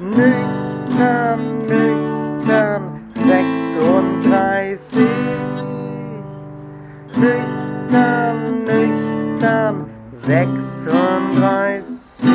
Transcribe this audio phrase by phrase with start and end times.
[0.00, 5.00] Nüchtern, nüchtern, 36.
[7.16, 12.28] Nüchtern, nüchtern, 36.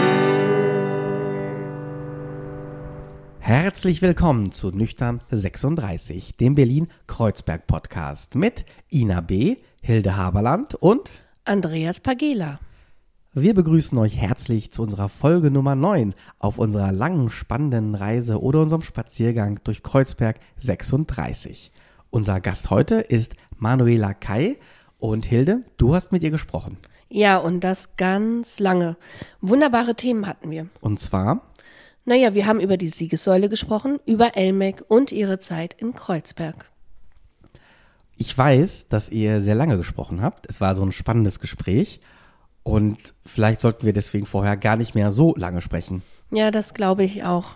[3.39, 11.11] Herzlich willkommen zu Nüchtern 36, dem Berlin-Kreuzberg-Podcast mit Ina B., Hilde Haberland und
[11.45, 12.59] Andreas Pagela.
[13.35, 18.61] Wir begrüßen euch herzlich zu unserer Folge Nummer 9 auf unserer langen, spannenden Reise oder
[18.61, 21.71] unserem Spaziergang durch Kreuzberg 36.
[22.11, 24.57] Unser Gast heute ist Manuela Kai
[24.99, 26.77] und Hilde, du hast mit ihr gesprochen.
[27.09, 28.97] Ja, und das ganz lange.
[29.41, 30.67] Wunderbare Themen hatten wir.
[30.79, 31.41] Und zwar?
[32.05, 36.69] Naja, wir haben über die Siegessäule gesprochen, über Elmec und ihre Zeit in Kreuzberg.
[38.15, 40.47] Ich weiß, dass ihr sehr lange gesprochen habt.
[40.47, 41.99] Es war so ein spannendes Gespräch.
[42.63, 46.01] Und vielleicht sollten wir deswegen vorher gar nicht mehr so lange sprechen.
[46.31, 47.55] Ja, das glaube ich auch.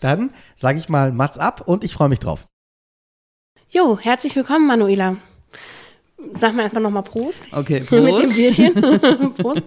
[0.00, 2.46] Dann sage ich mal Mats ab und ich freue mich drauf.
[3.70, 5.16] Jo, herzlich willkommen, Manuela.
[6.34, 7.48] Sag mal erstmal nochmal Prost.
[7.52, 8.02] Okay, Prost.
[8.04, 9.34] Mit dem Bierchen.
[9.34, 9.62] Prost.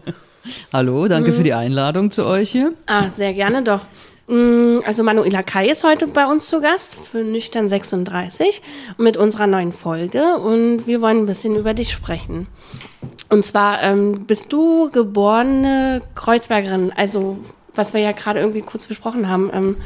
[0.71, 1.35] Hallo, danke mhm.
[1.35, 2.73] für die Einladung zu euch hier.
[2.85, 3.81] Ah, sehr gerne doch.
[4.27, 8.61] Mm, also Manuela Kai ist heute bei uns zu Gast für Nüchtern 36
[8.97, 12.47] mit unserer neuen Folge und wir wollen ein bisschen über dich sprechen.
[13.29, 17.37] Und zwar ähm, bist du geborene Kreuzbergerin, also
[17.73, 19.49] was wir ja gerade irgendwie kurz besprochen haben.
[19.53, 19.77] Ähm,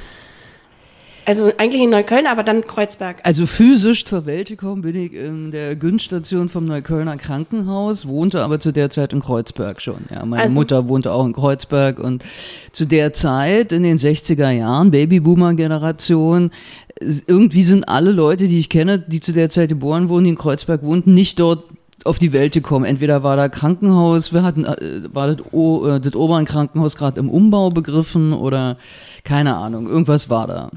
[1.25, 3.17] also eigentlich in Neukölln, aber dann Kreuzberg.
[3.23, 8.59] Also physisch zur Welt gekommen bin ich in der Günststation vom Neuköllner Krankenhaus, wohnte aber
[8.59, 10.05] zu der Zeit in Kreuzberg schon.
[10.09, 12.23] Ja, meine also, Mutter wohnte auch in Kreuzberg und
[12.71, 16.51] zu der Zeit in den 60er Jahren, Babyboomer-Generation,
[16.99, 20.37] irgendwie sind alle Leute, die ich kenne, die zu der Zeit geboren wurden, die in
[20.37, 21.63] Kreuzberg wohnten, nicht dort
[22.03, 22.85] auf die Welt gekommen.
[22.85, 27.29] Entweder war da Krankenhaus, wir hatten, äh, war das, o, äh, das Obernkrankenhaus gerade im
[27.29, 28.77] Umbau begriffen oder
[29.23, 30.71] keine Ahnung, irgendwas war da.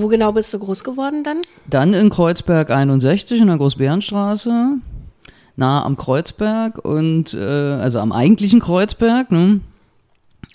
[0.00, 1.42] Wo genau bist du groß geworden dann?
[1.68, 4.78] Dann in Kreuzberg 61 in der Großbärenstraße,
[5.56, 9.30] nah am Kreuzberg und äh, also am eigentlichen Kreuzberg.
[9.30, 9.60] Ne?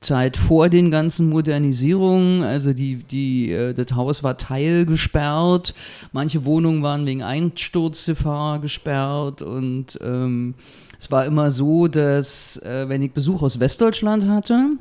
[0.00, 2.42] Zeit vor den ganzen Modernisierungen.
[2.42, 5.74] Also die, die, äh, das Haus war teilgesperrt.
[6.12, 10.54] Manche Wohnungen waren wegen Einsturzgefahr gesperrt und ähm,
[11.00, 14.72] es war immer so, dass äh, wenn ich Besuch aus Westdeutschland hatte,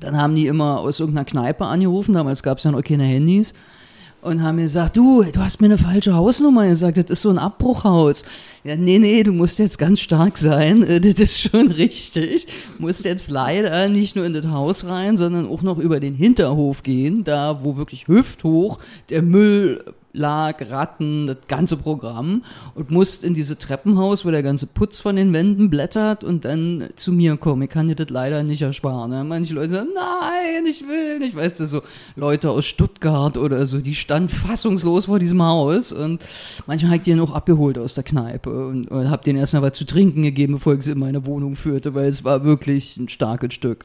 [0.00, 3.52] dann haben die immer aus irgendeiner Kneipe angerufen, damals gab es ja noch keine Handys,
[4.22, 7.28] und haben mir gesagt, du, du hast mir eine falsche Hausnummer gesagt, das ist so
[7.28, 8.24] ein Abbruchhaus.
[8.64, 12.46] Ja, nee, nee, du musst jetzt ganz stark sein, das ist schon richtig.
[12.78, 16.14] Du musst jetzt leider nicht nur in das Haus rein, sondern auch noch über den
[16.14, 18.78] Hinterhof gehen, da wo wirklich hüfthoch
[19.10, 22.44] der Müll lag, Ratten, das ganze Programm
[22.74, 26.88] und musst in diese Treppenhaus, wo der ganze Putz von den Wänden blättert und dann
[26.94, 27.62] zu mir kommen.
[27.62, 29.10] Ich kann dir das leider nicht ersparen.
[29.10, 29.24] Ne?
[29.24, 31.34] Manche Leute sagen, nein, ich will nicht.
[31.36, 31.82] Weißt du, so
[32.14, 36.22] Leute aus Stuttgart oder so, die stand fassungslos vor diesem Haus und
[36.66, 39.72] manchmal habe ich die noch abgeholt aus der Kneipe und, und habe denen erstmal was
[39.76, 43.08] zu trinken gegeben, bevor ich sie in meine Wohnung führte, weil es war wirklich ein
[43.08, 43.84] starkes Stück.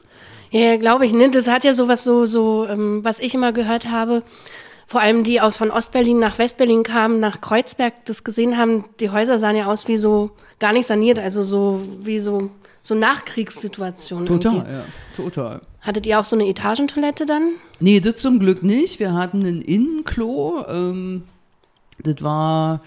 [0.50, 1.12] Ja, glaube ich.
[1.12, 1.30] Ne?
[1.30, 4.22] Das hat ja sowas so, so ähm, was ich immer gehört habe,
[4.90, 9.10] vor allem die aus von Ostberlin nach Westberlin kamen, nach Kreuzberg, das gesehen haben, die
[9.10, 12.50] Häuser sahen ja aus wie so gar nicht saniert, also so wie so
[12.82, 14.26] so Nachkriegssituationen.
[14.26, 14.72] Total, irgendwie.
[14.72, 14.84] ja,
[15.14, 15.60] total.
[15.80, 17.50] Hattet ihr auch so eine Etagentoilette dann?
[17.78, 18.98] Nee, das zum Glück nicht.
[18.98, 20.64] Wir hatten ein Innenklo.
[20.66, 21.22] Ähm,
[22.02, 22.80] das war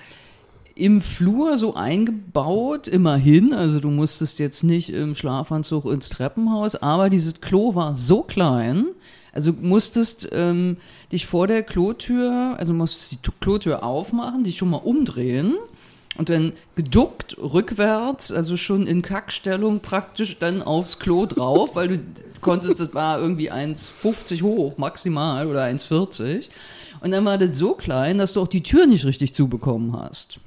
[0.75, 3.53] im Flur so eingebaut, immerhin.
[3.53, 8.87] Also du musstest jetzt nicht im Schlafanzug ins Treppenhaus, aber dieses Klo war so klein.
[9.33, 10.77] Also musstest ähm,
[11.11, 15.55] dich vor der Klotür, also musstest die Klotür aufmachen, dich schon mal umdrehen
[16.17, 21.99] und dann geduckt rückwärts, also schon in Kackstellung praktisch dann aufs Klo drauf, weil du
[22.41, 26.49] konntest, das war irgendwie 1,50 hoch maximal oder 1,40.
[27.01, 30.39] Und dann war das so klein, dass du auch die Tür nicht richtig zubekommen hast.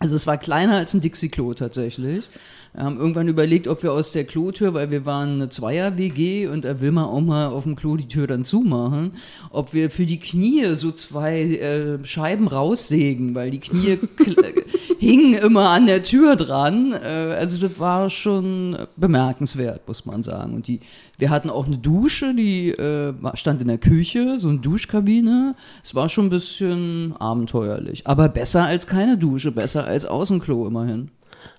[0.00, 2.28] Also es war kleiner als ein Dixie-Klo tatsächlich.
[2.74, 6.64] Wir haben irgendwann überlegt, ob wir aus der Klotür, weil wir waren eine Zweier-WG und
[6.64, 9.12] da will man auch mal auf dem Klo die Tür dann zumachen,
[9.50, 14.62] ob wir für die Knie so zwei äh, Scheiben raussägen, weil die Knie kl-
[14.98, 16.92] hingen immer an der Tür dran.
[16.92, 17.06] Äh,
[17.38, 20.54] also das war schon bemerkenswert, muss man sagen.
[20.54, 20.80] Und die,
[21.18, 25.56] wir hatten auch eine Dusche, die äh, stand in der Küche, so eine Duschkabine.
[25.82, 31.10] Es war schon ein bisschen abenteuerlich, aber besser als keine Dusche, besser als Außenklo immerhin.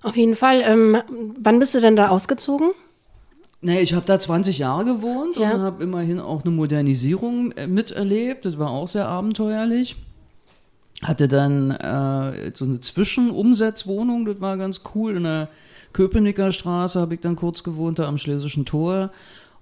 [0.02, 0.62] Auf jeden Fall.
[0.64, 0.96] Ähm,
[1.38, 2.70] wann bist du denn da ausgezogen?
[3.62, 5.52] Nee, ich habe da 20 Jahre gewohnt Ja.
[5.52, 8.46] und habe immerhin auch eine Modernisierung äh, miterlebt.
[8.46, 9.96] Das war auch sehr abenteuerlich.
[11.02, 15.16] Hatte dann äh, so eine Zwischenumsetzwohnung, das war ganz cool.
[15.16, 15.48] In der
[15.92, 19.10] Köpenicker Straße habe ich dann kurz gewohnt, da am Schlesischen Tor.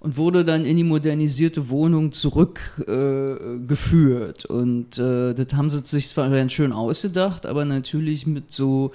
[0.01, 4.45] Und wurde dann in die modernisierte Wohnung zurückgeführt.
[4.45, 8.93] Äh, und äh, das haben sie sich zwar ganz schön ausgedacht, aber natürlich mit so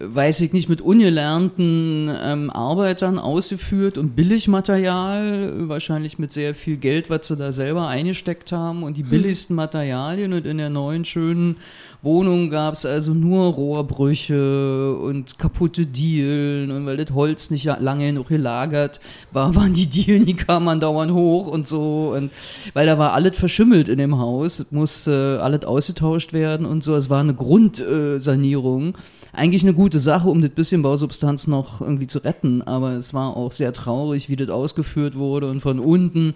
[0.00, 7.10] weiß ich nicht, mit ungelernten ähm, Arbeitern ausgeführt und Billigmaterial, wahrscheinlich mit sehr viel Geld,
[7.10, 10.32] was sie da selber eingesteckt haben und die billigsten Materialien.
[10.32, 11.56] Und in der neuen schönen
[12.00, 16.70] Wohnung gab es also nur Rohrbrüche und kaputte Dielen.
[16.70, 18.98] Und weil das Holz nicht lange genug gelagert
[19.30, 22.14] war, waren die Dielen, die kamen dauernd hoch und so.
[22.16, 22.30] Und
[22.72, 26.94] weil da war alles verschimmelt in dem Haus, es musste alles ausgetauscht werden und so,
[26.94, 28.94] es war eine Grundsanierung.
[29.34, 33.34] Eigentlich eine gute Sache, um das bisschen Bausubstanz noch irgendwie zu retten, aber es war
[33.34, 35.48] auch sehr traurig, wie das ausgeführt wurde.
[35.48, 36.34] Und von unten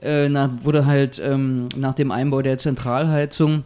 [0.00, 3.62] äh, nach, wurde halt ähm, nach dem Einbau der Zentralheizung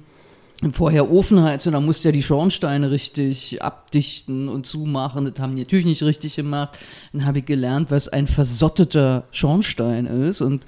[0.73, 5.27] vorher Ofenheizung, da musste ja die Schornsteine richtig abdichten und zumachen.
[5.27, 6.79] Das haben die natürlich nicht richtig gemacht.
[7.13, 10.41] Dann habe ich gelernt, was ein versotteter Schornstein ist.
[10.41, 10.65] Und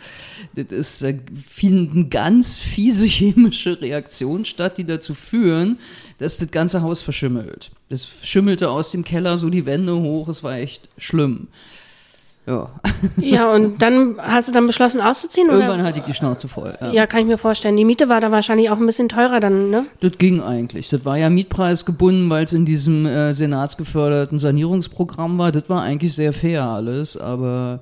[0.54, 1.08] das ist, da
[1.48, 5.78] finden ganz fiese chemische Reaktionen statt, die dazu führen,
[6.18, 7.70] dass das ganze Haus verschimmelt.
[7.88, 10.28] Das schimmelte aus dem Keller so die Wände hoch.
[10.28, 11.48] Es war echt schlimm.
[12.48, 12.70] Ja.
[13.18, 15.48] Ja, und dann hast du dann beschlossen auszuziehen?
[15.48, 15.88] Irgendwann oder?
[15.88, 16.76] hatte ich die Schnauze voll.
[16.80, 16.92] Ja.
[16.92, 17.76] Ja, kann ich mir vorstellen.
[17.76, 19.86] Die Miete war da wahrscheinlich auch ein bisschen teurer dann, ne?
[20.00, 20.88] Das ging eigentlich.
[20.88, 25.52] Das war ja mietpreisgebunden, weil es in diesem äh, senatsgeförderten Sanierungsprogramm war.
[25.52, 27.80] Das war eigentlich sehr fair alles, aber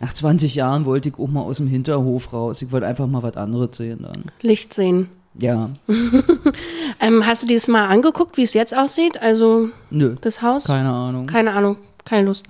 [0.00, 2.62] nach 20 Jahren wollte ich auch mal aus dem Hinterhof raus.
[2.62, 4.24] Ich wollte einfach mal was anderes sehen dann.
[4.40, 5.08] Licht sehen.
[5.36, 5.70] Ja,
[7.00, 9.20] Ähm, hast du dir das mal angeguckt, wie es jetzt aussieht?
[9.20, 10.64] Also nö, das Haus?
[10.64, 11.26] keine Ahnung.
[11.26, 12.44] Keine Ahnung, keine Lust.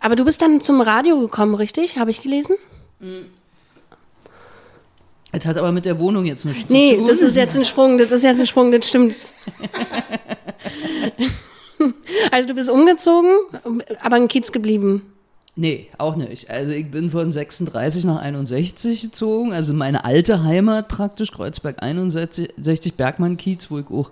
[0.00, 1.98] Aber du bist dann zum Radio gekommen, richtig?
[1.98, 2.56] Habe ich gelesen?
[5.32, 7.06] Es hat aber mit der Wohnung jetzt nichts zu Nee, tun.
[7.06, 9.14] das ist jetzt ein Sprung, das ist jetzt ein Sprung, das stimmt.
[12.32, 13.30] Also du bist umgezogen,
[14.00, 15.12] aber in Kiez geblieben.
[15.54, 16.50] Nee, auch nicht.
[16.50, 22.52] Also ich bin von 36 nach 61 gezogen, also meine alte Heimat praktisch, Kreuzberg 61,
[22.96, 24.10] Bergmann-Kiez, wo ich auch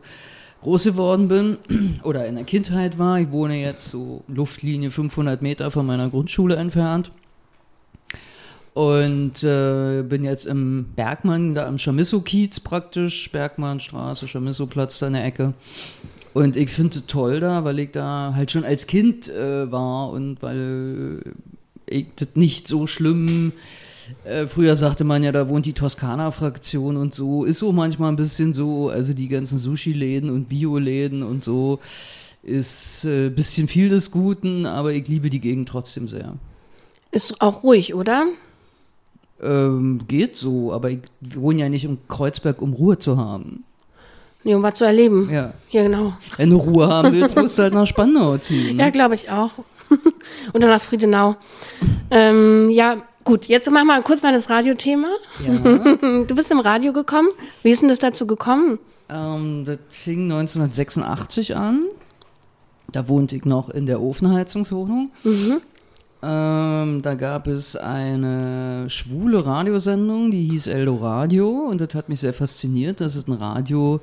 [0.62, 1.58] groß geworden bin
[2.02, 3.20] oder in der Kindheit war.
[3.20, 7.10] Ich wohne jetzt so Luftlinie 500 Meter von meiner Grundschule entfernt.
[8.74, 15.24] Und äh, bin jetzt im Bergmann, da am Chamisso-Kiez praktisch, Bergmannstraße, Chamisso-Platz da in der
[15.24, 15.54] Ecke.
[16.34, 20.10] Und ich finde es toll da, weil ich da halt schon als Kind äh, war
[20.10, 21.22] und weil
[21.86, 23.52] ich das nicht so schlimm.
[23.52, 23.85] Äh,
[24.46, 27.44] früher sagte man ja, da wohnt die Toskana-Fraktion und so.
[27.44, 31.80] Ist so manchmal ein bisschen so, also die ganzen Sushi-Läden und Bio-Läden und so
[32.46, 36.34] ist ein äh, bisschen viel des Guten, aber ich liebe die Gegend trotzdem sehr.
[37.10, 38.26] Ist auch ruhig, oder?
[39.42, 43.64] Ähm, geht so, aber ich wohne ja nicht im Kreuzberg, um Ruhe zu haben.
[44.44, 45.28] Nee, um was zu erleben.
[45.30, 45.54] Ja.
[45.70, 46.14] Ja, genau.
[46.36, 48.76] Wenn du Ruhe haben willst, musst du halt nach Spandau ziehen.
[48.76, 48.84] Ne?
[48.84, 49.50] Ja, glaube ich auch.
[50.52, 51.34] Und dann nach Friedenau.
[52.10, 55.08] ähm, ja, gut, jetzt machen wir kurz mal das Radiothema.
[55.44, 55.96] ja.
[56.26, 57.28] Du bist im Radio gekommen.
[57.62, 58.78] Wie ist denn das dazu gekommen?
[59.10, 61.84] Ähm, das fing 1986 an.
[62.90, 65.10] Da wohnte ich noch in der Ofenheizungswohnung.
[66.22, 71.48] Ähm, da gab es eine schwule Radiosendung, die hieß Eldo Radio.
[71.48, 74.00] Und das hat mich sehr fasziniert, dass es ein Radio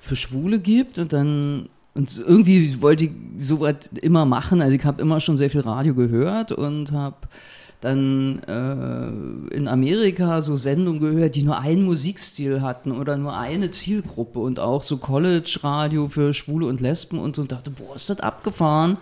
[0.00, 0.98] für Schwule gibt.
[0.98, 4.62] Und dann und irgendwie wollte ich sowas immer machen.
[4.62, 7.16] Also ich habe immer schon sehr viel Radio gehört und habe
[7.82, 13.70] dann äh, in Amerika so Sendungen gehört, die nur einen Musikstil hatten oder nur eine
[13.70, 18.08] Zielgruppe und auch so College-Radio für Schwule und Lesben und so und dachte, boah, ist
[18.08, 18.98] das abgefahren.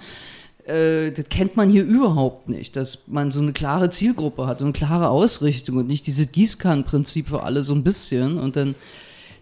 [0.64, 4.68] Äh, das kennt man hier überhaupt nicht, dass man so eine klare Zielgruppe hat und
[4.68, 8.74] eine klare Ausrichtung und nicht dieses Gießkannenprinzip für alle so ein bisschen und dann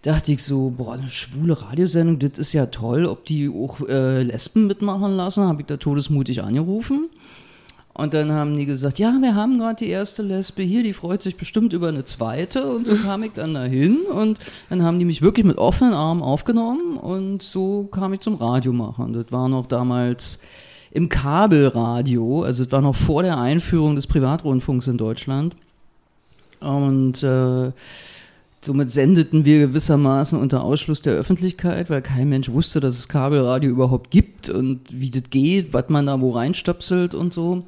[0.03, 4.21] dachte ich so, boah, eine schwule Radiosendung, das ist ja toll, ob die auch äh,
[4.23, 7.09] Lesben mitmachen lassen, habe ich da todesmutig angerufen.
[7.99, 11.21] Und dann haben die gesagt, ja, wir haben gerade die erste Lesbe hier, die freut
[11.21, 12.71] sich bestimmt über eine zweite.
[12.73, 14.39] Und so kam ich dann dahin und
[14.71, 18.73] dann haben die mich wirklich mit offenen Armen aufgenommen und so kam ich zum Radio
[18.73, 19.15] machen.
[19.15, 20.39] Das war noch damals
[20.93, 25.57] im Kabelradio, also das war noch vor der Einführung des Privatrundfunks in Deutschland.
[26.61, 27.73] Und äh,
[28.61, 33.71] Somit sendeten wir gewissermaßen unter Ausschluss der Öffentlichkeit, weil kein Mensch wusste, dass es Kabelradio
[33.71, 37.65] überhaupt gibt und wie das geht, was man da wo reinstöpselt und so.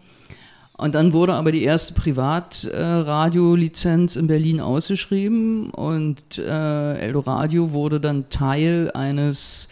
[0.81, 8.31] Und dann wurde aber die erste Privatradiolizenz in Berlin ausgeschrieben und äh, Eldoradio wurde dann
[8.31, 9.69] Teil eines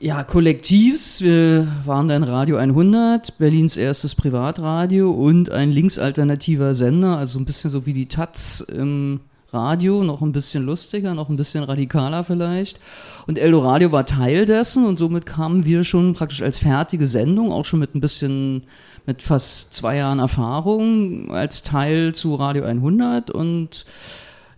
[0.00, 1.20] ja, Kollektivs.
[1.20, 7.70] Wir waren dann Radio 100, Berlins erstes Privatradio und ein linksalternativer Sender, also ein bisschen
[7.70, 9.20] so wie die Taz im
[9.54, 12.80] Radio, noch ein bisschen lustiger, noch ein bisschen radikaler vielleicht.
[13.28, 17.64] Und Eldoradio war Teil dessen und somit kamen wir schon praktisch als fertige Sendung, auch
[17.64, 18.64] schon mit ein bisschen,
[19.06, 23.84] mit fast zwei Jahren Erfahrung, als Teil zu Radio 100 und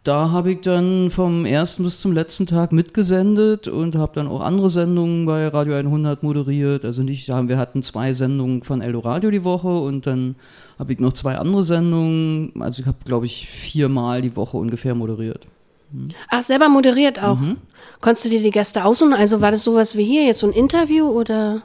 [0.06, 4.40] da habe ich dann vom ersten bis zum letzten Tag mitgesendet und habe dann auch
[4.40, 6.84] andere Sendungen bei Radio 100 moderiert.
[6.84, 10.36] Also nicht, wir hatten zwei Sendungen von Eldoradio die Woche und dann
[10.78, 12.52] habe ich noch zwei andere Sendungen.
[12.60, 15.44] Also ich habe, glaube ich, viermal die Woche ungefähr moderiert.
[15.90, 16.10] Hm.
[16.30, 17.40] Ach, selber moderiert auch.
[17.40, 17.56] Mhm.
[18.00, 19.12] Konntest du dir die Gäste aussuchen?
[19.12, 21.62] Also war das sowas wie hier, jetzt so ein Interview oder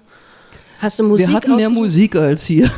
[0.82, 2.70] hast du Musik Wir hatten mehr Musik als hier.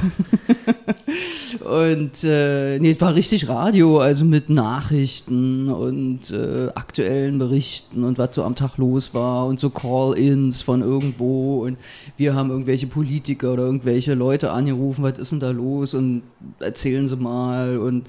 [1.60, 8.18] und äh, nee, es war richtig Radio, also mit Nachrichten und äh, aktuellen Berichten und
[8.18, 11.78] was so am Tag los war und so Call-ins von irgendwo und
[12.18, 16.24] wir haben irgendwelche Politiker oder irgendwelche Leute angerufen, was ist denn da los und
[16.60, 18.06] erzählen sie mal und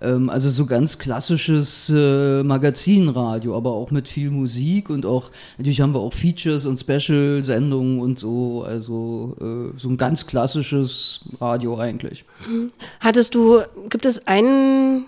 [0.00, 5.80] ähm, also so ganz klassisches äh, Magazinradio, aber auch mit viel Musik und auch, natürlich
[5.80, 11.78] haben wir auch Features und Special-Sendungen und so, also äh, so ein ganz klassisches Radio
[11.78, 12.24] eigentlich.
[13.00, 15.04] Hattest du, gibt es einen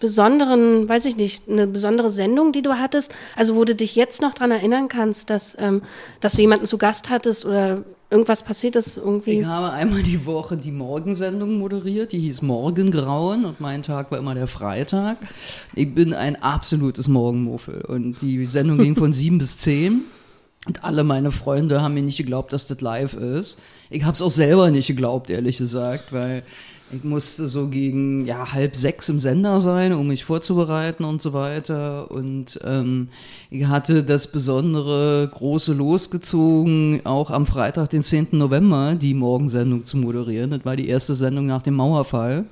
[0.00, 3.14] besonderen, weiß ich nicht, eine besondere Sendung, die du hattest?
[3.34, 5.82] Also wo du dich jetzt noch daran erinnern kannst, dass, ähm,
[6.20, 9.40] dass du jemanden zu Gast hattest oder irgendwas passiert ist irgendwie?
[9.40, 14.18] Ich habe einmal die Woche die Morgensendung moderiert, die hieß Morgengrauen und mein Tag war
[14.18, 15.18] immer der Freitag.
[15.74, 20.02] Ich bin ein absolutes Morgenmuffel und die Sendung ging von sieben bis zehn.
[20.66, 23.60] Und alle meine Freunde haben mir nicht geglaubt, dass das live ist.
[23.88, 26.42] Ich habe es auch selber nicht geglaubt, ehrlich gesagt, weil
[26.92, 31.32] ich musste so gegen ja, halb sechs im Sender sein, um mich vorzubereiten und so
[31.32, 32.10] weiter.
[32.12, 33.08] Und ähm,
[33.50, 38.28] ich hatte das besondere große losgezogen, auch am Freitag, den 10.
[38.32, 40.50] November, die Morgensendung zu moderieren.
[40.50, 42.44] Das war die erste Sendung nach dem Mauerfall.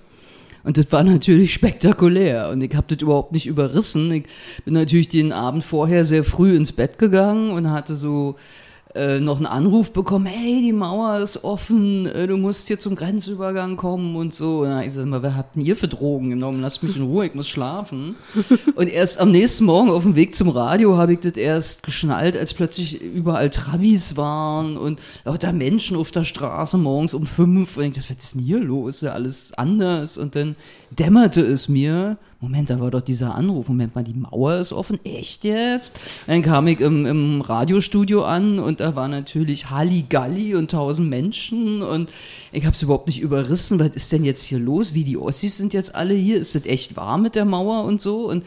[0.64, 2.49] Und das war natürlich spektakulär.
[2.50, 4.11] Und ich habe das überhaupt nicht überrissen.
[4.11, 4.25] Ich
[4.64, 8.35] bin natürlich den Abend vorher sehr früh ins Bett gegangen und hatte so
[8.94, 12.94] äh, noch einen Anruf bekommen, hey, die Mauer ist offen, äh, du musst hier zum
[12.94, 14.60] Grenzübergang kommen und so.
[14.60, 16.60] Und ich sag mal, wer habt denn ihr für Drogen genommen?
[16.60, 18.14] Lasst mich in Ruhe, ich muss schlafen.
[18.76, 22.36] und erst am nächsten Morgen auf dem Weg zum Radio habe ich das erst geschnallt,
[22.36, 27.76] als plötzlich überall Trabis waren und lauter Menschen auf der Straße morgens um fünf.
[27.76, 28.96] Und ich dachte, was ist denn hier los?
[28.96, 30.16] Ist ja alles anders.
[30.16, 30.54] Und dann
[30.90, 35.02] dämmerte es mir, Moment, da war doch dieser Anruf, Moment mal, die Mauer ist offen,
[35.02, 35.98] echt jetzt?
[36.26, 41.80] Dann kam ich im, im Radiostudio an und da war natürlich Halligalli und tausend Menschen
[41.80, 42.10] und
[42.52, 44.92] ich habe es überhaupt nicht überrissen, was ist denn jetzt hier los?
[44.92, 46.36] Wie die Ossis sind jetzt alle hier?
[46.36, 48.28] Ist das echt warm mit der Mauer und so?
[48.28, 48.44] Und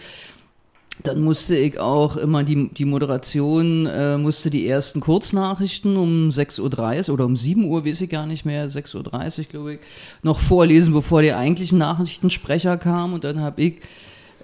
[1.04, 7.08] dann musste ich auch immer die, die Moderation, äh, musste die ersten Kurznachrichten um 6.30
[7.10, 9.80] Uhr oder um 7 Uhr, weiß ich gar nicht mehr, 6.30 Uhr, glaube ich,
[10.24, 13.14] noch vorlesen, bevor der eigentliche Nachrichtensprecher kam.
[13.14, 13.82] Und dann habe ich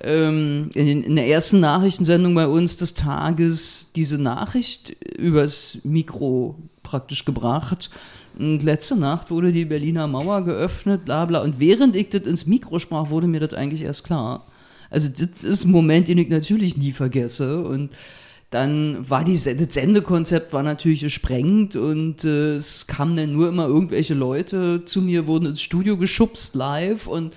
[0.01, 6.55] ähm, in, den, in der ersten Nachrichtensendung bei uns des Tages diese Nachricht übers Mikro
[6.83, 7.89] praktisch gebracht.
[8.38, 11.41] Und letzte Nacht wurde die Berliner Mauer geöffnet, bla bla.
[11.41, 14.45] Und während ich das ins Mikro sprach, wurde mir das eigentlich erst klar
[14.94, 17.64] also das ist ein Moment, den ich natürlich nie vergesse.
[17.64, 17.90] Und
[18.52, 23.66] dann war die, das Sendekonzept war natürlich gesprengt und äh, es kamen dann nur immer
[23.66, 27.34] irgendwelche Leute zu mir, wurden ins Studio geschubst live und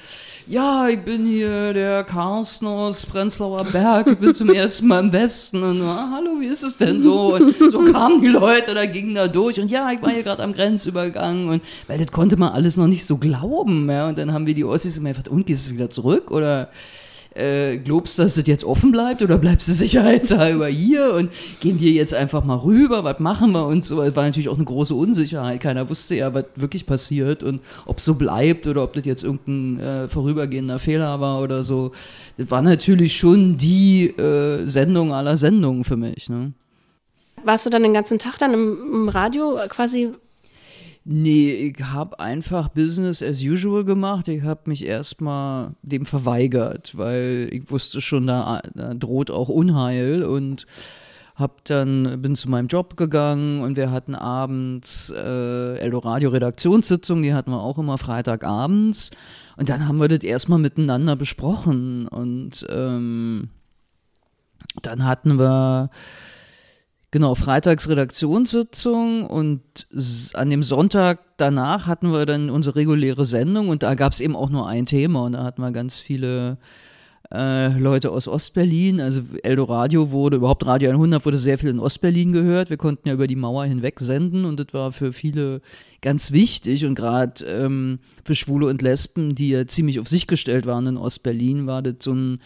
[0.46, 5.12] ja, ich bin hier der Carsten aus Prenzlauer Berg, ich bin zum ersten Mal im
[5.12, 7.34] Westen und ah, hallo, wie ist es denn so?
[7.34, 10.42] Und so kamen die Leute, da gingen da durch und ja, ich war hier gerade
[10.42, 14.34] am Grenzübergang und weil das konnte man alles noch nicht so glauben, ja, und dann
[14.34, 16.68] haben wir die Ossis immer gefragt, und gehst du wieder zurück oder
[17.36, 21.90] äh, glaubst dass das jetzt offen bleibt oder bleibst du sicherheitshalber hier und gehen wir
[21.90, 24.02] jetzt einfach mal rüber, was machen wir und so.
[24.02, 25.60] Es war natürlich auch eine große Unsicherheit.
[25.60, 29.80] Keiner wusste ja, was wirklich passiert und ob so bleibt oder ob das jetzt irgendein
[29.80, 31.92] äh, vorübergehender Fehler war oder so.
[32.36, 36.28] Das war natürlich schon die äh, Sendung aller Sendungen für mich.
[36.28, 36.52] Ne?
[37.44, 40.12] Warst du dann den ganzen Tag dann im, im Radio quasi?
[41.08, 44.26] Nee, ich habe einfach Business as usual gemacht.
[44.26, 50.24] Ich habe mich erstmal dem verweigert, weil ich wusste schon, da, da droht auch Unheil
[50.24, 50.66] und
[51.36, 57.34] hab dann bin zu meinem Job gegangen und wir hatten abends äh, Eldoradio Redaktionssitzung, die
[57.34, 59.12] hatten wir auch immer Freitagabends
[59.56, 63.50] und dann haben wir das erstmal miteinander besprochen und ähm,
[64.82, 65.90] dann hatten wir
[67.16, 69.62] Genau, freitags Redaktionssitzung und
[70.34, 74.36] an dem Sonntag danach hatten wir dann unsere reguläre Sendung und da gab es eben
[74.36, 76.58] auch nur ein Thema und da hatten wir ganz viele
[77.32, 79.00] äh, Leute aus Ostberlin.
[79.00, 82.68] Also Eldoradio wurde, überhaupt Radio 100 wurde sehr viel in Ostberlin gehört.
[82.68, 85.62] Wir konnten ja über die Mauer hinweg senden und das war für viele
[86.02, 90.66] ganz wichtig und gerade ähm, für Schwule und Lesben, die ja ziemlich auf sich gestellt
[90.66, 92.40] waren in Ostberlin, war das so ein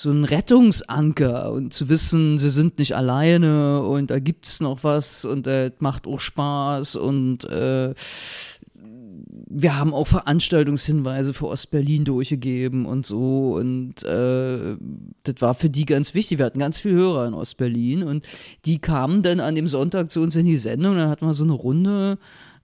[0.00, 5.26] so ein Rettungsanker und zu wissen, sie sind nicht alleine und da gibt's noch was
[5.26, 7.94] und äh, macht auch Spaß und äh,
[9.52, 14.76] wir haben auch Veranstaltungshinweise für Ostberlin durchgegeben und so und äh,
[15.24, 16.38] das war für die ganz wichtig.
[16.38, 18.24] Wir hatten ganz viele Hörer in Ostberlin und
[18.64, 20.96] die kamen dann an dem Sonntag zu uns in die Sendung.
[20.96, 22.16] Dann hatten wir so eine Runde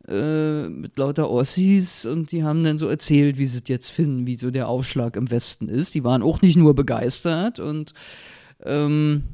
[0.08, 4.26] äh, mit lauter Ossis und die haben dann so erzählt, wie sie es jetzt finden,
[4.26, 5.94] wie so der Aufschlag im Westen ist.
[5.94, 7.92] Die waren auch nicht nur begeistert und
[8.64, 9.24] ähm,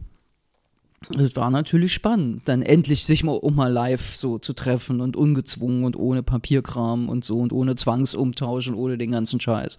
[1.18, 5.16] es war natürlich spannend, dann endlich sich mal um mal live so zu treffen und
[5.16, 9.78] ungezwungen und ohne Papierkram und so und ohne Zwangsumtausch und ohne den ganzen Scheiß.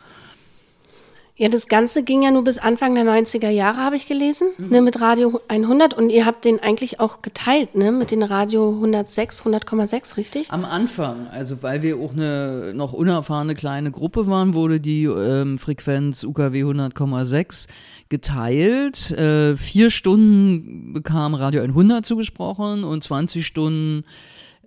[1.36, 4.84] Ja, das Ganze ging ja nur bis Anfang der 90er Jahre, habe ich gelesen, ne,
[4.84, 5.96] mit Radio 100.
[5.96, 10.52] Und ihr habt den eigentlich auch geteilt, ne, mit den Radio 106, 100,6, richtig?
[10.52, 15.58] Am Anfang, also weil wir auch eine noch unerfahrene kleine Gruppe waren, wurde die ähm,
[15.58, 17.68] Frequenz UKW 100,6
[18.10, 19.10] geteilt.
[19.10, 24.04] Äh, vier Stunden bekam Radio 100 zugesprochen und 20 Stunden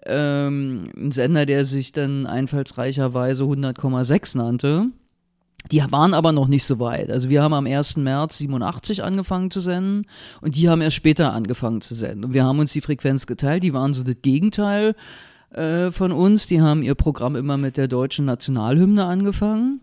[0.04, 4.90] ähm, ein Sender, der sich dann einfallsreicherweise 100,6 nannte.
[5.70, 7.10] Die waren aber noch nicht so weit.
[7.10, 7.96] Also wir haben am 1.
[7.98, 10.06] März 87 angefangen zu senden
[10.40, 12.24] und die haben erst später angefangen zu senden.
[12.24, 14.94] Und wir haben uns die Frequenz geteilt, die waren so das Gegenteil
[15.50, 16.46] äh, von uns.
[16.46, 19.80] Die haben ihr Programm immer mit der deutschen Nationalhymne angefangen.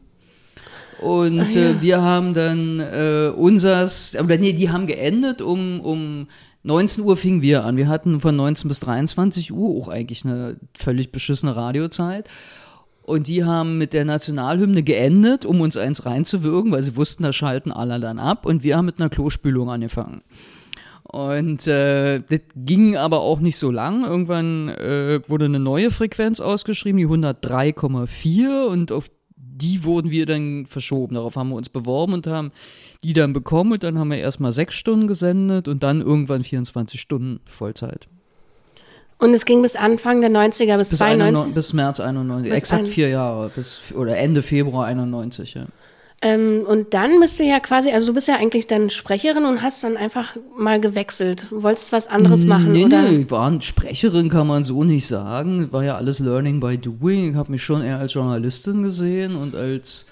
[1.01, 6.27] Und äh, wir haben dann äh, unsers, oder nee, die haben geendet um, um
[6.63, 7.75] 19 Uhr fingen wir an.
[7.75, 12.29] Wir hatten von 19 bis 23 Uhr auch eigentlich eine völlig beschissene Radiozeit.
[13.03, 17.33] Und die haben mit der Nationalhymne geendet, um uns eins reinzuwirken, weil sie wussten, da
[17.33, 18.45] schalten alle dann ab.
[18.45, 20.21] Und wir haben mit einer Klospülung angefangen.
[21.03, 24.05] Und äh, das ging aber auch nicht so lang.
[24.05, 30.65] Irgendwann äh, wurde eine neue Frequenz ausgeschrieben, die 103,4 und auf die wurden wir dann
[30.65, 31.15] verschoben.
[31.15, 32.51] Darauf haben wir uns beworben und haben
[33.03, 33.73] die dann bekommen.
[33.73, 38.07] Und dann haben wir erstmal sechs Stunden gesendet und dann irgendwann 24 Stunden Vollzeit.
[39.23, 40.99] Und es ging bis Anfang der 90er, bis, Bis, 92.
[40.99, 45.65] 91, bis März 91, Bis exakt ein- vier Jahre, bis, oder Ende Februar 91, ja.
[46.21, 49.61] Ähm, und dann bist du ja quasi, also du bist ja eigentlich dann Sprecherin und
[49.61, 51.45] hast dann einfach mal gewechselt.
[51.49, 53.01] Du wolltest was anderes machen, nee, oder?
[53.03, 55.71] Nee, war Sprecherin, kann man so nicht sagen.
[55.71, 57.31] War ja alles Learning by Doing.
[57.31, 60.05] Ich habe mich schon eher als Journalistin gesehen und als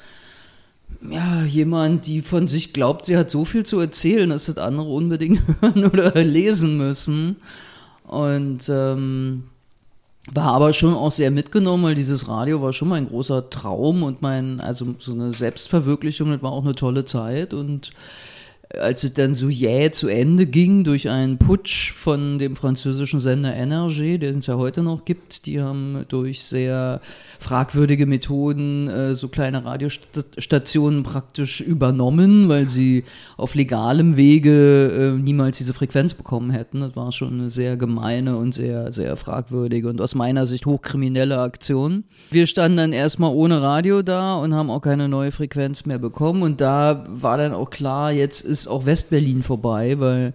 [1.09, 4.87] ja, jemand, die von sich glaubt, sie hat so viel zu erzählen, dass das andere
[4.87, 7.37] unbedingt hören oder lesen müssen.
[8.11, 9.43] Und ähm,
[10.33, 14.21] war aber schon auch sehr mitgenommen, weil dieses Radio war schon mein großer Traum und
[14.21, 17.53] mein, also so eine Selbstverwirklichung, das war auch eine tolle Zeit.
[17.53, 17.91] Und
[18.79, 23.53] als es dann so jäh zu Ende ging durch einen Putsch von dem französischen Sender
[23.53, 27.01] Energy, den es ja heute noch gibt, die haben durch sehr
[27.39, 33.03] fragwürdige Methoden äh, so kleine Radiostationen praktisch übernommen, weil sie
[33.37, 36.81] auf legalem Wege äh, niemals diese Frequenz bekommen hätten.
[36.81, 41.39] Das war schon eine sehr gemeine und sehr, sehr fragwürdige und aus meiner Sicht hochkriminelle
[41.39, 42.03] Aktion.
[42.29, 46.43] Wir standen dann erstmal ohne Radio da und haben auch keine neue Frequenz mehr bekommen
[46.43, 50.33] und da war dann auch klar, jetzt ist auch Westberlin vorbei, weil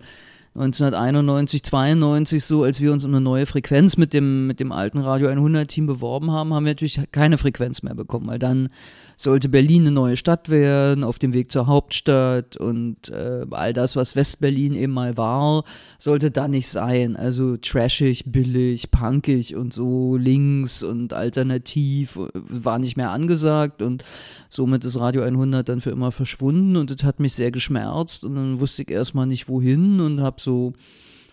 [0.55, 4.99] 1991, 92 so, als wir uns um eine neue Frequenz mit dem, mit dem alten
[4.99, 8.71] Radio 100 Team beworben haben, haben wir natürlich keine Frequenz mehr bekommen, weil dann
[9.18, 13.96] sollte Berlin eine neue Stadt werden, auf dem Weg zur Hauptstadt und äh, all das,
[13.96, 15.64] was Westberlin eben mal war,
[15.98, 17.16] sollte da nicht sein.
[17.16, 24.05] Also trashig, billig, punkig und so links und alternativ äh, war nicht mehr angesagt und
[24.50, 28.35] somit ist Radio 100 dann für immer verschwunden und das hat mich sehr geschmerzt und
[28.35, 30.74] dann wusste ich erstmal nicht wohin und habe so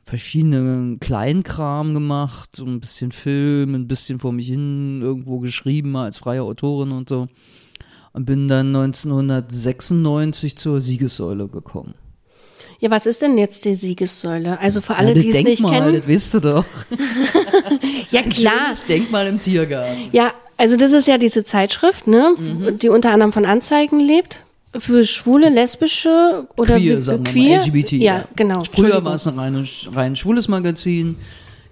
[0.06, 6.18] verschiedene Kleinkram gemacht, so ein bisschen Film, ein bisschen vor mich hin irgendwo geschrieben als
[6.18, 7.28] freie Autorin und so
[8.14, 11.96] und bin dann 1996 zur Siegessäule gekommen.
[12.80, 14.60] Ja, was ist denn jetzt die Siegessäule?
[14.60, 15.96] Also für alle, ja, die es nicht Denkmal, kennen.
[15.98, 16.66] Das weißt du doch.
[18.12, 18.54] ja, Ein klar.
[18.66, 20.10] schönes Denkmal im Tiergarten.
[20.12, 22.80] Ja, also das ist ja diese Zeitschrift, ne, Mhm.
[22.80, 24.42] die unter anderem von Anzeigen lebt.
[24.78, 27.60] Für schwule, lesbische oder Queer, sagen wir queer?
[27.60, 27.92] mal, LGBT.
[27.94, 28.64] Ja, genau.
[28.74, 31.18] Früher war es ein rein, rein schwules Magazin.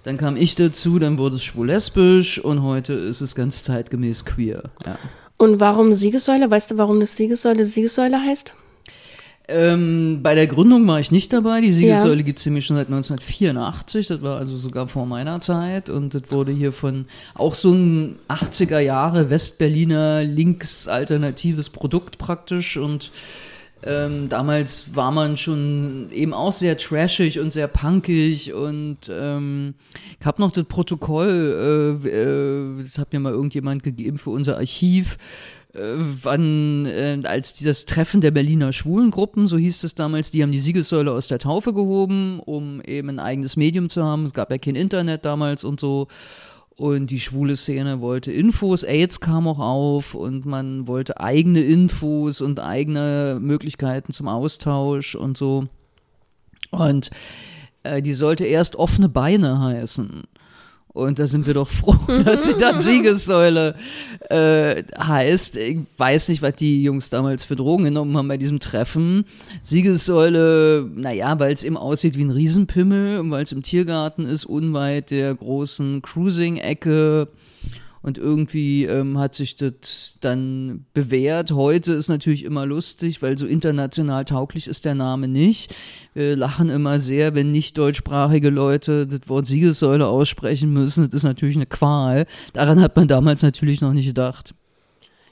[0.04, 4.62] Dann kam ich dazu, dann wurde es schwul-lesbisch und heute ist es ganz zeitgemäß queer.
[4.86, 4.98] Ja.
[5.42, 6.48] Und warum Siegessäule?
[6.48, 8.54] Weißt du, warum das Siegessäule Siegessäule heißt?
[9.48, 11.60] Ähm, bei der Gründung war ich nicht dabei.
[11.60, 11.72] Die Ja.
[11.72, 14.06] Siegessäule gibt es nämlich schon seit 1984.
[14.06, 15.90] Das war also sogar vor meiner Zeit.
[15.90, 22.76] Und das wurde hier von auch so ein 80er Jahre Westberliner links-alternatives Produkt praktisch.
[22.76, 23.10] Und
[23.84, 28.52] ähm, damals war man schon eben auch sehr trashig und sehr punkig.
[28.52, 29.74] Und ähm,
[30.20, 34.56] ich habe noch das Protokoll, äh, äh, das hat mir mal irgendjemand gegeben für unser
[34.56, 35.18] Archiv
[35.74, 40.52] äh, wann, äh, als dieses Treffen der Berliner Schwulengruppen, so hieß es damals, die haben
[40.52, 44.26] die Siegessäule aus der Taufe gehoben, um eben ein eigenes Medium zu haben.
[44.26, 46.08] Es gab ja kein Internet damals und so.
[46.76, 52.40] Und die schwule Szene wollte Infos, AIDS kam auch auf und man wollte eigene Infos
[52.40, 55.66] und eigene Möglichkeiten zum Austausch und so.
[56.70, 57.10] Und
[57.82, 60.22] äh, die sollte erst offene Beine heißen.
[60.92, 63.74] Und da sind wir doch froh, dass sie dann Siegessäule
[64.28, 65.56] äh, heißt.
[65.56, 69.24] Ich weiß nicht, was die Jungs damals für Drogen genommen haben bei diesem Treffen.
[69.62, 74.44] Siegessäule, naja, weil es eben aussieht wie ein Riesenpimmel und weil es im Tiergarten ist,
[74.44, 77.28] unweit der großen Cruising-Ecke.
[78.02, 81.52] Und irgendwie ähm, hat sich das dann bewährt.
[81.52, 85.72] Heute ist natürlich immer lustig, weil so international tauglich ist der Name nicht.
[86.14, 91.04] Wir lachen immer sehr, wenn nicht deutschsprachige Leute das Wort Siegessäule aussprechen müssen.
[91.04, 92.26] Das ist natürlich eine Qual.
[92.52, 94.54] Daran hat man damals natürlich noch nicht gedacht.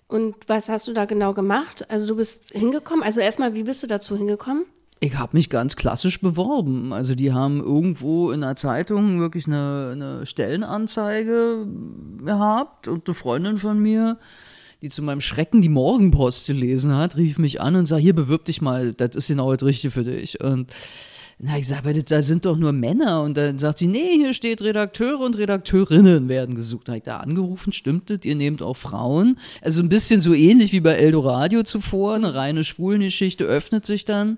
[0.06, 1.88] Und was hast du da genau gemacht?
[1.88, 3.04] Also du bist hingekommen.
[3.04, 4.64] Also erstmal, wie bist du dazu hingekommen?
[5.02, 6.92] Ich habe mich ganz klassisch beworben.
[6.92, 11.66] Also die haben irgendwo in der Zeitung wirklich eine, eine Stellenanzeige
[12.22, 14.18] gehabt und eine Freundin von mir,
[14.82, 18.44] die zu meinem Schrecken die Morgenpost gelesen hat, rief mich an und sagte, hier bewirb
[18.44, 20.38] dich mal, das ist genau das Richtige für dich.
[20.42, 20.70] Und
[21.38, 23.22] na, ich sage, da sind doch nur Männer.
[23.22, 26.88] Und dann sagt sie, nee, hier steht Redakteure und Redakteurinnen werden gesucht.
[26.88, 29.38] Da habe ich da angerufen, stimmt das, ihr nehmt auch Frauen.
[29.62, 34.36] Also ein bisschen so ähnlich wie bei Eldoradio zuvor, eine reine Schwulengeschichte öffnet sich dann.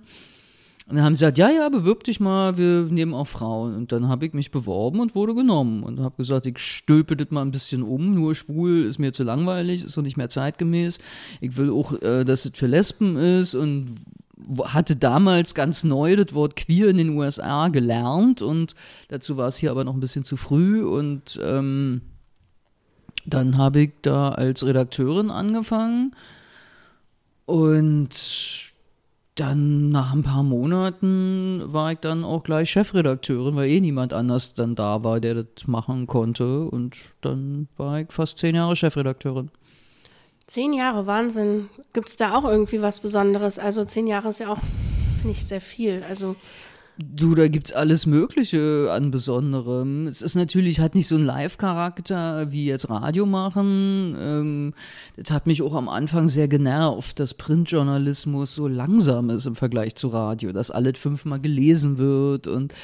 [0.93, 3.75] Und dann haben sie gesagt, ja, ja, bewirb dich mal, wir nehmen auch Frauen.
[3.77, 5.85] Und dann habe ich mich beworben und wurde genommen.
[5.85, 9.23] Und habe gesagt, ich stülpe das mal ein bisschen um, nur schwul ist mir zu
[9.23, 10.99] langweilig, ist doch nicht mehr zeitgemäß.
[11.41, 13.95] Ich will auch, äh, dass es für Lesben ist und
[14.65, 18.75] hatte damals ganz neu das Wort queer in den USA gelernt und
[19.09, 22.03] dazu war es hier aber noch ein bisschen zu früh und ähm,
[23.25, 26.15] dann habe ich da als Redakteurin angefangen
[27.47, 28.72] und
[29.35, 34.53] dann nach ein paar Monaten war ich dann auch gleich Chefredakteurin, weil eh niemand anders
[34.53, 36.65] dann da war, der das machen konnte.
[36.65, 39.51] Und dann war ich fast zehn Jahre Chefredakteurin.
[40.47, 41.71] Zehn Jahre, Wahnsinn.
[41.95, 43.59] Gibt es da auch irgendwie was Besonderes?
[43.59, 44.59] Also zehn Jahre ist ja auch,
[45.23, 46.05] finde ich, sehr viel.
[46.07, 46.37] Also
[46.99, 50.07] Du, da gibt's alles Mögliche an Besonderem.
[50.07, 54.15] Es ist natürlich, hat nicht so einen Live-Charakter wie jetzt Radio machen.
[54.19, 54.75] Ähm,
[55.17, 59.95] das hat mich auch am Anfang sehr genervt, dass Printjournalismus so langsam ist im Vergleich
[59.95, 62.75] zu Radio, dass alles fünfmal gelesen wird und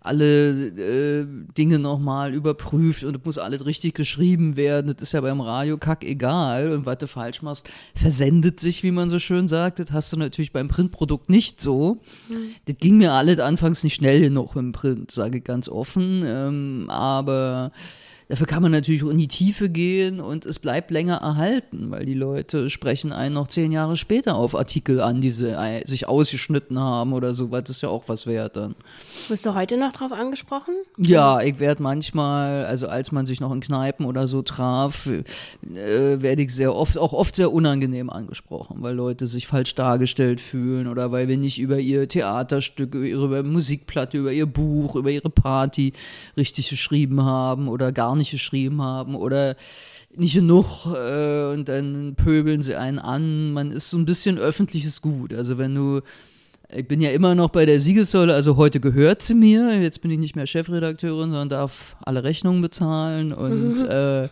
[0.00, 1.26] alle äh,
[1.58, 4.92] Dinge nochmal überprüft und es muss alles richtig geschrieben werden.
[4.92, 6.70] Das ist ja beim Radio kack egal.
[6.70, 9.80] Und was du falsch machst, versendet sich, wie man so schön sagt.
[9.80, 11.98] Das hast du natürlich beim Printprodukt nicht so.
[12.66, 16.22] Das ging mir alles anfangs nicht schnell genug im Print, sage ich ganz offen.
[16.26, 17.72] Ähm, aber
[18.28, 22.14] Dafür kann man natürlich in die Tiefe gehen und es bleibt länger erhalten, weil die
[22.14, 26.80] Leute sprechen einen noch zehn Jahre später auf Artikel an, die sie äh, sich ausgeschnitten
[26.80, 28.74] haben oder so, was ist ja auch was wert dann.
[29.28, 30.74] Wirst du heute noch drauf angesprochen?
[30.96, 35.22] Ja, ich werde manchmal, also als man sich noch in Kneipen oder so traf, äh,
[36.20, 40.88] werde ich sehr oft, auch oft sehr unangenehm angesprochen, weil Leute sich falsch dargestellt fühlen
[40.88, 45.30] oder weil wir nicht über ihr Theaterstück, über ihre Musikplatte, über ihr Buch, über ihre
[45.30, 45.92] Party
[46.36, 49.56] richtig geschrieben haben oder gar nicht geschrieben haben oder
[50.14, 53.52] nicht genug äh, und dann pöbeln sie einen an.
[53.52, 55.32] Man ist so ein bisschen öffentliches Gut.
[55.32, 56.00] Also wenn du
[56.74, 59.80] ich bin ja immer noch bei der Siegessäule, also heute gehört sie mir.
[59.80, 63.88] Jetzt bin ich nicht mehr Chefredakteurin, sondern darf alle Rechnungen bezahlen und Mhm.
[63.88, 64.28] äh,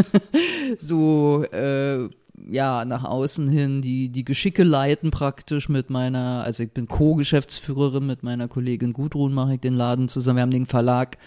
[0.78, 2.08] so äh,
[2.50, 8.06] ja nach außen hin die die Geschicke leiten praktisch mit meiner, also ich bin Co-Geschäftsführerin
[8.06, 10.38] mit meiner Kollegin Gudrun mache ich den Laden zusammen.
[10.38, 11.18] Wir haben den Verlag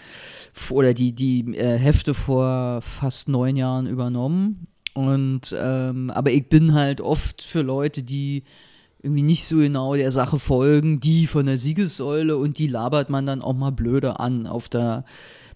[0.70, 4.66] oder die die äh, Hefte vor fast neun Jahren übernommen.
[4.94, 8.44] Und ähm, aber ich bin halt oft für Leute, die
[9.02, 13.26] irgendwie nicht so genau der Sache folgen, die von der Siegessäule und die labert man
[13.26, 15.04] dann auch mal blöde an auf der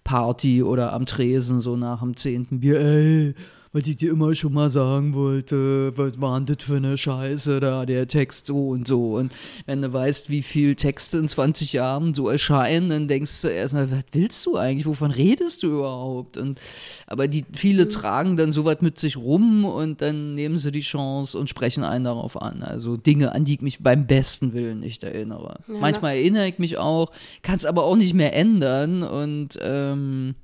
[0.03, 3.35] Party oder am Tresen, so nach dem zehnten Bier, ey,
[3.73, 7.59] was ich dir immer schon mal sagen wollte, was war denn das für eine Scheiße
[7.61, 9.15] da, der Text so und so.
[9.15, 9.31] Und
[9.65, 13.89] wenn du weißt, wie viel Texte in 20 Jahren so erscheinen, dann denkst du erstmal,
[13.89, 16.35] was willst du eigentlich, wovon redest du überhaupt?
[16.35, 16.59] Und,
[17.07, 21.37] aber die, viele tragen dann sowas mit sich rum und dann nehmen sie die Chance
[21.37, 22.63] und sprechen einen darauf an.
[22.63, 25.59] Also Dinge, an die ich mich beim besten Willen nicht erinnere.
[25.67, 30.35] Manchmal erinnere ich mich auch, kann es aber auch nicht mehr ändern und ähm,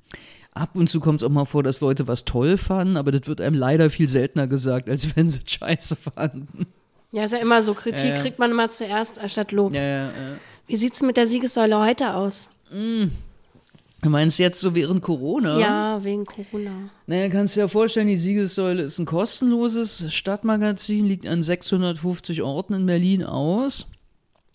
[0.58, 3.28] Ab und zu kommt es auch mal vor, dass Leute was toll fanden, aber das
[3.28, 6.66] wird einem leider viel seltener gesagt, als wenn sie es scheiße fanden.
[7.12, 7.74] Ja, ist ja immer so.
[7.74, 8.20] Kritik ja.
[8.20, 9.72] kriegt man immer zuerst anstatt Lob.
[9.72, 10.36] Ja, ja, ja.
[10.66, 12.50] Wie sieht's mit der Siegessäule heute aus?
[12.70, 15.58] Du meinst jetzt so während Corona?
[15.58, 16.90] Ja, wegen Corona.
[17.06, 22.42] Naja, kannst du dir ja vorstellen, die Siegessäule ist ein kostenloses Stadtmagazin, liegt an 650
[22.42, 23.86] Orten in Berlin aus.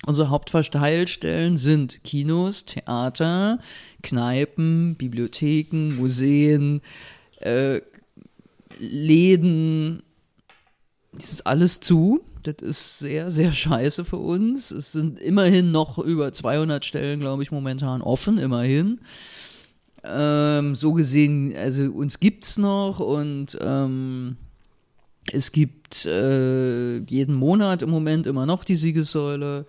[0.06, 3.60] Unsere Hauptverteilstellen sind Kinos, Theater,
[4.02, 6.82] Kneipen, Bibliotheken, Museen,
[7.40, 7.82] äh,
[8.78, 10.04] Läden.
[11.14, 12.22] Das ist alles zu.
[12.44, 14.72] Das ist sehr, sehr scheiße für uns.
[14.72, 19.00] Es sind immerhin noch über 200 Stellen, glaube ich, momentan offen, immerhin.
[20.04, 24.36] Ähm, so gesehen, also uns gibt's noch und ähm,
[25.32, 29.66] es gibt äh, jeden Monat im Moment immer noch die Siegessäule.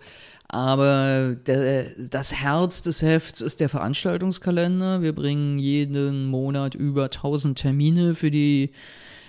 [0.47, 5.01] Aber der, das Herz des Hefts ist der Veranstaltungskalender.
[5.01, 8.71] Wir bringen jeden Monat über 1000 Termine für die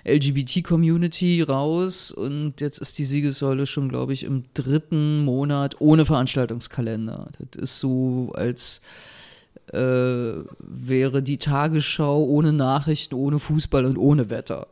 [0.06, 7.28] LGBT-Community raus und jetzt ist die Siegessäule schon, glaube ich, im dritten Monat ohne Veranstaltungskalender.
[7.38, 8.82] Das ist so, als
[9.72, 9.78] äh,
[10.60, 14.68] wäre die Tagesschau ohne Nachrichten, ohne Fußball und ohne Wetter.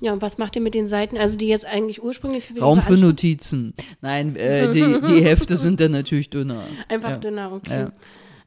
[0.00, 2.60] Ja, und was macht ihr mit den Seiten, also die jetzt eigentlich ursprünglich für die
[2.60, 3.74] Raum für Notizen.
[4.00, 6.62] Nein, äh, die, die Hefte sind dann natürlich dünner.
[6.88, 7.16] Einfach ja.
[7.18, 7.80] dünner, okay.
[7.82, 7.92] Ja.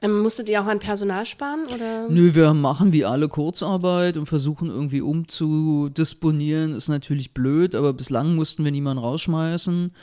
[0.02, 1.64] Ähm, musstet ihr auch an Personal sparen?
[1.74, 2.10] Oder?
[2.10, 6.74] Nö, wir machen wie alle Kurzarbeit und versuchen irgendwie umzudisponieren.
[6.74, 9.94] Ist natürlich blöd, aber bislang mussten wir niemanden rausschmeißen.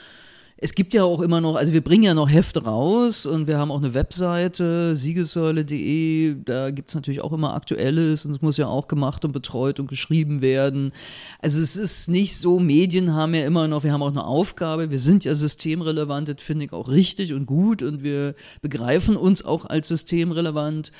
[0.62, 3.56] Es gibt ja auch immer noch, also wir bringen ja noch Hefte raus und wir
[3.56, 8.58] haben auch eine Webseite, siegessäule.de, da gibt es natürlich auch immer Aktuelles und es muss
[8.58, 10.92] ja auch gemacht und betreut und geschrieben werden.
[11.38, 14.90] Also es ist nicht so, Medien haben ja immer noch, wir haben auch eine Aufgabe,
[14.90, 19.42] wir sind ja systemrelevant, das finde ich auch richtig und gut und wir begreifen uns
[19.42, 20.92] auch als systemrelevant.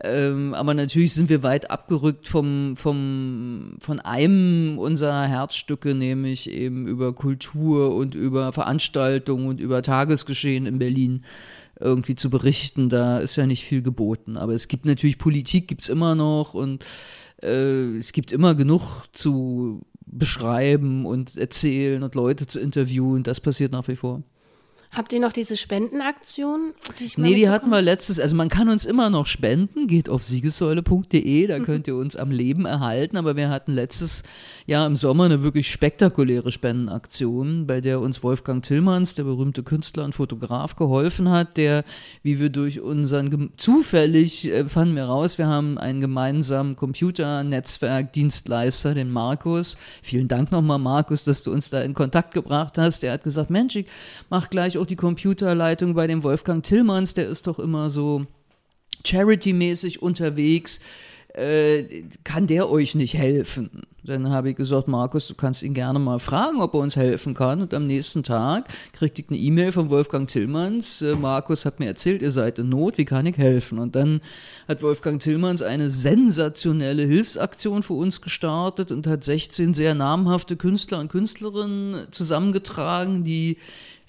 [0.00, 6.86] Ähm, aber natürlich sind wir weit abgerückt vom, vom, von einem unserer Herzstücke, nämlich eben
[6.86, 11.24] über Kultur und über Veranstaltungen und über Tagesgeschehen in Berlin
[11.80, 12.88] irgendwie zu berichten.
[12.88, 14.36] Da ist ja nicht viel geboten.
[14.36, 16.84] Aber es gibt natürlich Politik, gibt's immer noch und
[17.42, 23.24] äh, es gibt immer genug zu beschreiben und erzählen und Leute zu interviewen.
[23.24, 24.22] Das passiert nach wie vor.
[24.98, 26.74] Habt ihr noch diese Spendenaktion?
[26.98, 30.24] Die Nee, die hatten wir letztes, also man kann uns immer noch spenden, geht auf
[30.24, 34.24] siegessäule.de, da könnt ihr uns am Leben erhalten, aber wir hatten letztes
[34.66, 40.04] Jahr im Sommer eine wirklich spektakuläre Spendenaktion, bei der uns Wolfgang Tillmanns, der berühmte Künstler
[40.04, 41.84] und Fotograf, geholfen hat, der,
[42.24, 49.12] wie wir durch unseren, zufällig äh, fanden wir raus, wir haben einen gemeinsamen Computernetzwerkdienstleister, den
[49.12, 49.76] Markus.
[50.02, 53.04] Vielen Dank nochmal, Markus, dass du uns da in Kontakt gebracht hast.
[53.04, 53.86] Der hat gesagt, Mensch, ich
[54.28, 58.26] mach gleich auch die Computerleitung bei dem Wolfgang Tillmanns, der ist doch immer so
[59.04, 60.80] charity-mäßig unterwegs.
[61.34, 63.82] Äh, kann der euch nicht helfen?
[64.02, 67.34] Dann habe ich gesagt, Markus, du kannst ihn gerne mal fragen, ob er uns helfen
[67.34, 67.60] kann.
[67.60, 71.02] Und am nächsten Tag kriegte ich eine E-Mail von Wolfgang Tillmanns.
[71.02, 73.78] Äh, Markus hat mir erzählt, ihr seid in Not, wie kann ich helfen?
[73.78, 74.22] Und dann
[74.66, 80.98] hat Wolfgang Tillmanns eine sensationelle Hilfsaktion für uns gestartet und hat 16 sehr namhafte Künstler
[80.98, 83.58] und Künstlerinnen zusammengetragen, die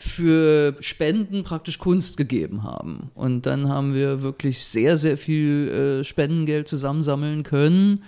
[0.01, 3.11] für Spenden praktisch Kunst gegeben haben.
[3.15, 8.03] Und dann haben wir wirklich sehr, sehr viel äh, Spendengeld zusammensammeln können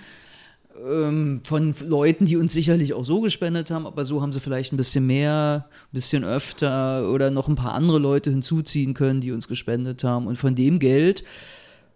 [0.89, 4.71] ähm, von Leuten, die uns sicherlich auch so gespendet haben, aber so haben sie vielleicht
[4.71, 9.33] ein bisschen mehr, ein bisschen öfter oder noch ein paar andere Leute hinzuziehen können, die
[9.33, 10.27] uns gespendet haben.
[10.27, 11.25] Und von dem Geld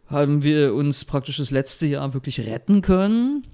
[0.08, 3.47] haben wir uns praktisch das letzte Jahr wirklich retten können.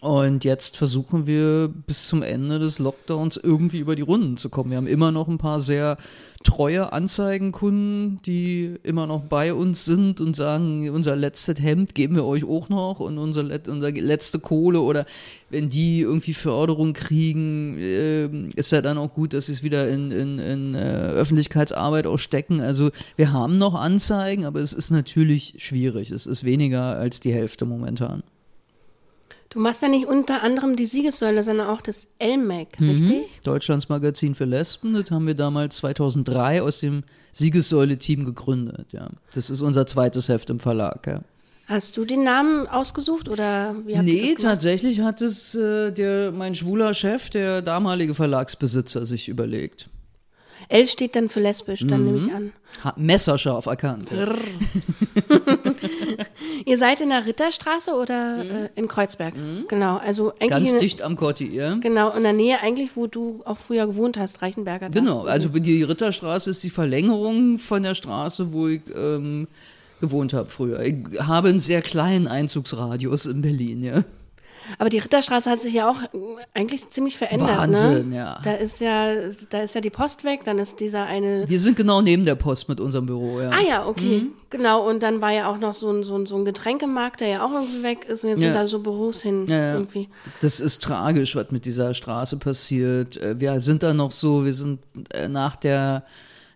[0.00, 4.70] Und jetzt versuchen wir bis zum Ende des Lockdowns irgendwie über die Runden zu kommen.
[4.70, 5.96] Wir haben immer noch ein paar sehr
[6.44, 12.26] treue Anzeigenkunden, die immer noch bei uns sind und sagen, unser letztes Hemd geben wir
[12.26, 15.06] euch auch noch und unser, Let unser letzte Kohle oder
[15.48, 19.88] wenn die irgendwie Förderung kriegen, äh, ist ja dann auch gut, dass sie es wieder
[19.88, 22.60] in, in, in äh, Öffentlichkeitsarbeit auch stecken.
[22.60, 26.10] Also wir haben noch Anzeigen, aber es ist natürlich schwierig.
[26.10, 28.22] Es ist weniger als die Hälfte momentan.
[29.50, 32.90] Du machst ja nicht unter anderem die Siegessäule, sondern auch das LMAC, Mhm.
[32.90, 33.40] richtig?
[33.44, 38.88] Deutschlands Magazin für Lesben, das haben wir damals 2003 aus dem Siegessäule-Team gegründet.
[38.92, 39.08] Ja.
[39.34, 41.06] Das ist unser zweites Heft im Verlag.
[41.06, 41.20] Ja.
[41.68, 46.54] Hast du den Namen ausgesucht oder wie habt Nee, tatsächlich hat es äh, der, mein
[46.54, 49.88] schwuler Chef, der damalige Verlagsbesitzer, sich überlegt.
[50.68, 52.12] L steht dann für lesbisch, dann Mhm.
[52.12, 52.52] nehme ich an.
[52.82, 54.10] Ha messerscharf erkannt.
[54.10, 54.26] Ja.
[56.66, 59.34] Ihr seid in der Ritterstraße oder äh, in Kreuzberg?
[59.68, 60.48] Genau, also eigentlich Mhm.
[60.48, 61.76] Ganz in, dicht am ja.
[61.76, 64.88] Genau, in der Nähe eigentlich, wo du auch früher gewohnt hast, Reichenberger.
[64.88, 69.46] Genau, also die Ritterstraße ist die Verlängerung von der Straße, wo ich ähm,
[70.00, 70.80] gewohnt habe früher.
[70.80, 74.02] Ich habe einen sehr kleinen Einzugsradius in Berlin, ja.
[74.78, 76.06] Aber die Ritterstraße hat sich ja auch äh,
[76.54, 77.56] eigentlich ziemlich verändert.
[77.56, 78.16] Wahnsinn, ne?
[78.16, 78.40] ja.
[78.42, 79.12] Da ist ja,
[79.50, 81.48] da ist ja die Post weg, dann ist dieser eine.
[81.48, 83.50] Wir sind genau neben der Post mit unserem Büro, ja.
[83.50, 84.20] Ah ja, okay.
[84.22, 84.28] Mhm.
[84.50, 87.28] Genau, und dann war ja auch noch so ein, so, ein, so ein Getränkemarkt, der
[87.28, 88.22] ja auch irgendwie weg ist.
[88.22, 88.46] Und jetzt Ja.
[88.48, 89.74] sind da so Büros hin Ja, ja.
[89.74, 90.08] irgendwie.
[90.40, 93.16] Das ist tragisch, was mit dieser Straße passiert.
[93.16, 94.78] Äh, Wir sind da noch so, wir sind
[95.12, 96.04] äh, nach der,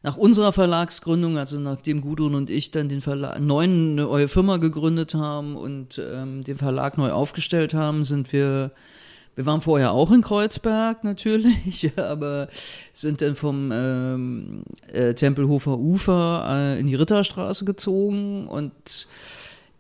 [0.02, 5.14] nach unserer Verlagsgründung, also nachdem Gudrun und ich dann den Verlag, neuen neue Firma gegründet
[5.14, 8.72] haben und ähm, den Verlag neu aufgestellt haben, sind wir
[9.36, 12.48] wir waren vorher auch in Kreuzberg natürlich, aber
[12.92, 19.06] sind dann vom ähm, äh, Tempelhofer Ufer äh, in die Ritterstraße gezogen und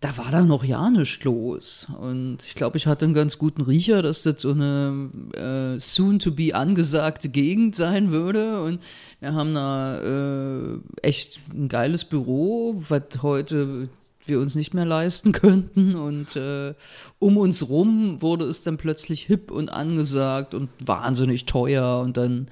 [0.00, 1.86] da war da noch ja nichts los.
[2.00, 6.54] Und ich glaube, ich hatte einen ganz guten Riecher, dass das so eine äh, soon-to-be
[6.54, 8.62] angesagte Gegend sein würde.
[8.62, 8.80] Und
[9.20, 13.90] wir haben da äh, echt ein geiles Büro, was heute
[14.24, 15.94] wir uns nicht mehr leisten könnten.
[15.94, 16.72] Und äh,
[17.18, 22.00] um uns rum wurde es dann plötzlich hip und angesagt und wahnsinnig teuer.
[22.00, 22.48] Und dann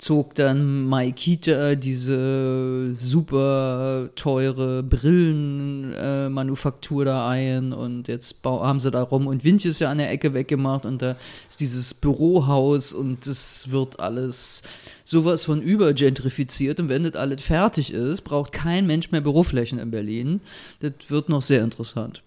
[0.00, 9.02] zog dann Maikita diese super teure Brillenmanufaktur äh, da ein und jetzt haben sie da
[9.02, 11.16] rum und Winch ist ja an der Ecke weggemacht und da
[11.48, 14.62] ist dieses Bürohaus und es wird alles
[15.04, 19.90] sowas von übergentrifiziert und wenn das alles fertig ist, braucht kein Mensch mehr Büroflächen in
[19.90, 20.40] Berlin.
[20.80, 22.22] Das wird noch sehr interessant.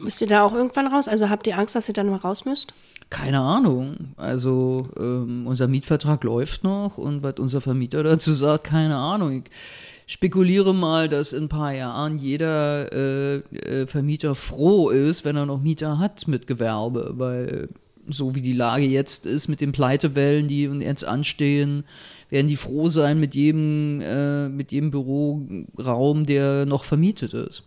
[0.00, 1.08] Müsst ihr da auch irgendwann raus?
[1.08, 2.72] Also habt ihr Angst, dass ihr dann mal raus müsst?
[3.10, 4.12] Keine Ahnung.
[4.16, 9.44] Also ähm, unser Mietvertrag läuft noch und was unser Vermieter dazu sagt, keine Ahnung.
[10.06, 15.36] Ich spekuliere mal, dass in ein paar Jahren jeder äh, äh, Vermieter froh ist, wenn
[15.36, 17.68] er noch Mieter hat mit Gewerbe, weil
[18.08, 21.84] so wie die Lage jetzt ist mit den Pleitewellen, die jetzt anstehen,
[22.30, 27.64] werden die froh sein mit jedem, äh, mit jedem Büroraum, der noch vermietet ist.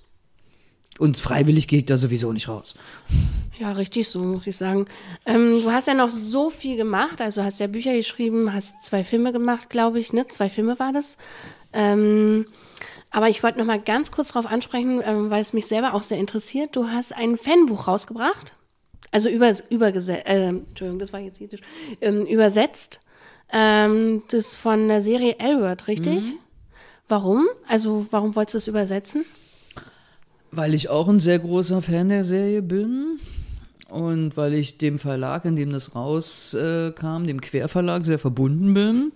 [1.01, 2.75] Und freiwillig gehe ich da sowieso nicht raus.
[3.59, 4.85] Ja, richtig so, muss ich sagen.
[5.25, 7.21] Ähm, du hast ja noch so viel gemacht.
[7.21, 10.27] Also hast ja Bücher geschrieben, hast zwei Filme gemacht, glaube ich, ne?
[10.27, 11.17] Zwei Filme war das.
[11.73, 12.45] Ähm,
[13.09, 16.03] aber ich wollte noch mal ganz kurz darauf ansprechen, ähm, weil es mich selber auch
[16.03, 16.75] sehr interessiert.
[16.75, 18.53] Du hast ein Fanbuch rausgebracht.
[19.09, 21.61] Also über, übergesetzt, äh, Entschuldigung, das war jetzt jiddisch,
[22.01, 22.99] ähm, übersetzt.
[23.51, 26.21] Ähm, das von der Serie Elwood, richtig?
[27.07, 27.47] Warum?
[27.67, 29.25] Also warum wolltest du es übersetzen?
[30.51, 33.17] Weil ich auch ein sehr großer Fan der Serie bin
[33.89, 39.11] und weil ich dem Verlag, in dem das rauskam, dem Querverlag, sehr verbunden bin.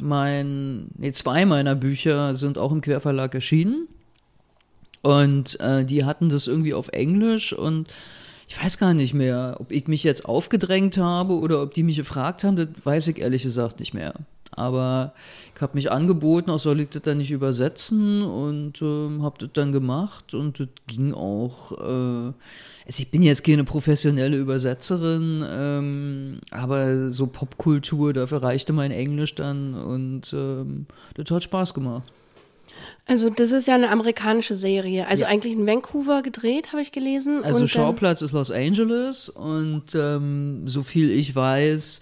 [0.00, 3.88] Mein, nee, zwei meiner Bücher sind auch im Querverlag erschienen
[5.02, 7.88] und äh, die hatten das irgendwie auf Englisch und
[8.48, 11.96] ich weiß gar nicht mehr, ob ich mich jetzt aufgedrängt habe oder ob die mich
[11.96, 14.14] gefragt haben, das weiß ich ehrlich gesagt nicht mehr.
[14.56, 15.12] Aber
[15.54, 19.50] ich habe mich angeboten, auch soll ich das dann nicht übersetzen und ähm, habe das
[19.52, 21.72] dann gemacht und das ging auch.
[21.72, 22.32] Äh,
[22.86, 29.34] also ich bin jetzt keine professionelle Übersetzerin, ähm, aber so Popkultur, dafür reichte mein Englisch
[29.34, 32.04] dann und ähm, das hat Spaß gemacht.
[33.06, 35.06] Also das ist ja eine amerikanische Serie.
[35.06, 35.30] Also Ja.
[35.30, 37.44] eigentlich in Vancouver gedreht, habe ich gelesen.
[37.44, 42.00] Also Schauplatz ist Los Angeles und ähm, so viel ich weiß,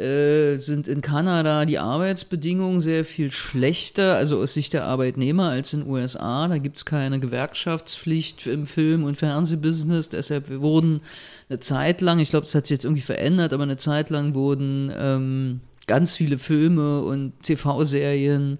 [0.00, 5.72] äh, sind in Kanada die Arbeitsbedingungen sehr viel schlechter, also aus Sicht der Arbeitnehmer als
[5.72, 6.48] in den USA.
[6.48, 10.08] Da gibt es keine Gewerkschaftspflicht im Film- und Fernsehbusiness.
[10.08, 11.02] Deshalb wurden
[11.48, 14.34] eine Zeit lang, ich glaube, es hat sich jetzt irgendwie verändert, aber eine Zeit lang
[14.34, 18.58] wurden ähm, ganz viele Filme und TV-Serien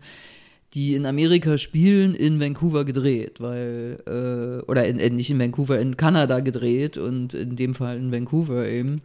[0.75, 5.97] die in Amerika spielen, in Vancouver gedreht, weil, äh, oder in, nicht in Vancouver, in
[5.97, 9.03] Kanada gedreht und in dem Fall in Vancouver eben,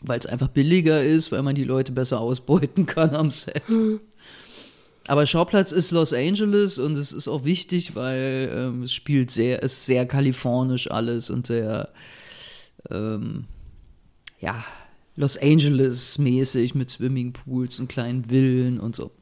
[0.00, 3.62] weil es einfach billiger ist, weil man die Leute besser ausbeuten kann am Set.
[5.06, 9.62] Aber Schauplatz ist Los Angeles und es ist auch wichtig, weil ähm, es spielt sehr,
[9.62, 11.90] es ist sehr kalifornisch alles und sehr,
[12.90, 13.44] ähm,
[14.40, 14.64] ja,
[15.16, 19.12] Los Angeles mäßig mit Swimmingpools und kleinen Villen und so.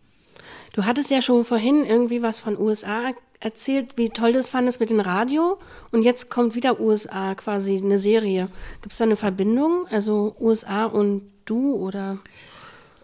[0.72, 3.12] Du hattest ja schon vorhin irgendwie was von USA
[3.42, 5.58] erzählt, wie toll das fandest mit dem Radio.
[5.90, 8.48] Und jetzt kommt wieder USA quasi eine Serie.
[8.80, 9.86] Gibt es da eine Verbindung?
[9.90, 12.18] Also USA und du oder?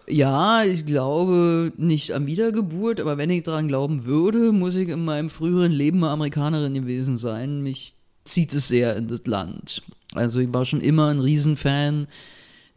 [0.07, 5.05] Ja, ich glaube nicht an Wiedergeburt, aber wenn ich daran glauben würde, muss ich in
[5.05, 7.61] meinem früheren Leben mal Amerikanerin gewesen sein.
[7.61, 9.83] Mich zieht es sehr in das Land.
[10.15, 12.07] Also ich war schon immer ein Riesenfan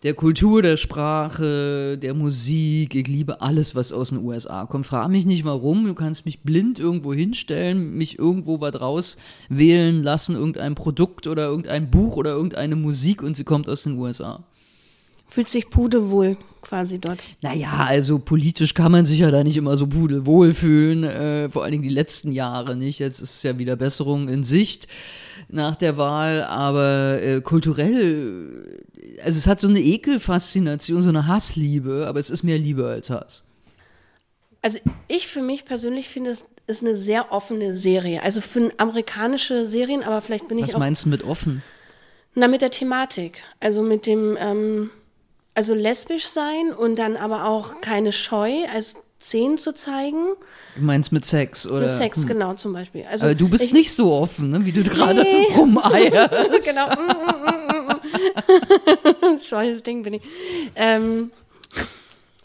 [0.02, 2.94] der Kultur, der Sprache, der Musik.
[2.94, 4.86] Ich liebe alles, was aus den USA kommt.
[4.86, 5.86] Frag mich nicht warum.
[5.86, 9.16] Du kannst mich blind irgendwo hinstellen, mich irgendwo was raus
[9.48, 13.96] wählen lassen, irgendein Produkt oder irgendein Buch oder irgendeine Musik und sie kommt aus den
[13.96, 14.42] USA.
[15.28, 17.22] Fühlt sich Pude wohl quasi dort?
[17.40, 21.62] Naja, also politisch kann man sich ja da nicht immer so pudelwohl fühlen, äh, vor
[21.62, 22.98] allen Dingen die letzten Jahre nicht.
[22.98, 24.88] Jetzt ist ja wieder Besserung in Sicht
[25.48, 28.84] nach der Wahl, aber äh, kulturell,
[29.24, 33.10] also es hat so eine Ekelfaszination, so eine Hassliebe, aber es ist mehr Liebe als
[33.10, 33.44] Hass.
[34.62, 38.22] Also ich für mich persönlich finde, es ist eine sehr offene Serie.
[38.22, 41.62] Also für amerikanische Serien, aber vielleicht bin ich Was meinst du mit offen?
[42.34, 43.38] Na, mit der Thematik.
[43.60, 44.90] Also mit dem, ähm,
[45.54, 50.28] also lesbisch sein und dann aber auch keine Scheu, also Szenen zu zeigen.
[50.76, 51.86] Du meinst mit Sex oder?
[51.86, 52.26] Mit Sex, Hm.
[52.26, 53.04] genau, zum Beispiel.
[53.08, 55.46] Also Aber du bist ich, nicht so offen, ne, wie du gerade Nee.
[55.56, 56.32] rumeierst.
[56.64, 56.86] Genau.
[56.88, 57.61] Mm, mm, mm, mm.
[59.42, 60.22] Scheues Ding bin ich.
[60.76, 61.30] Ähm,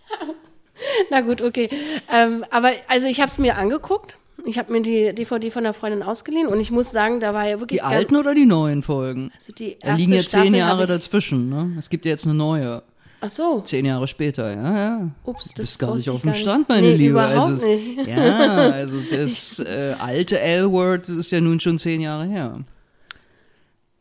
[1.10, 1.70] na gut, okay.
[2.12, 4.18] Ähm, aber also ich habe es mir angeguckt.
[4.46, 7.48] Ich habe mir die DVD von der Freundin ausgeliehen und ich muss sagen, da war
[7.48, 9.32] ja wirklich Die alten oder die neuen Folgen?
[9.36, 11.76] also die Da liegen ja zehn Jahre dazwischen, ne?
[11.78, 12.82] Es gibt ja jetzt eine neue.
[13.20, 13.62] Ach so.
[13.62, 15.12] Zehn Jahre später, ja, ja.
[15.26, 16.36] Ups, du das bist gar nicht auf dem.
[16.36, 17.10] Stand, meine Nee, Liebe.
[17.12, 18.08] überhaupt also nicht.
[18.08, 22.60] Ja, also das äh, alte L-Word ist ja nun schon zehn Jahre her.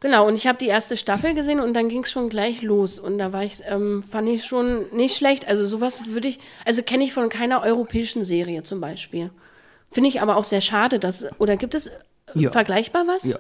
[0.01, 2.99] Genau, und ich habe die erste Staffel gesehen und dann ging es schon gleich los.
[2.99, 5.49] Und da war ich, ähm, fand ich schon nicht schlecht.
[5.49, 9.31] Also sowas würde ich, also kenne ich von keiner europäischen Serie zum Beispiel.
[9.91, 11.93] Finde ich aber auch sehr schade, dass, oder gibt es äh,
[12.35, 12.51] Ja.
[12.51, 13.25] vergleichbar was?
[13.25, 13.39] Ja.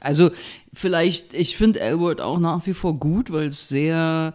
[0.00, 0.30] Also
[0.74, 4.34] vielleicht, ich finde L-Word auch nach wie vor gut, weil es sehr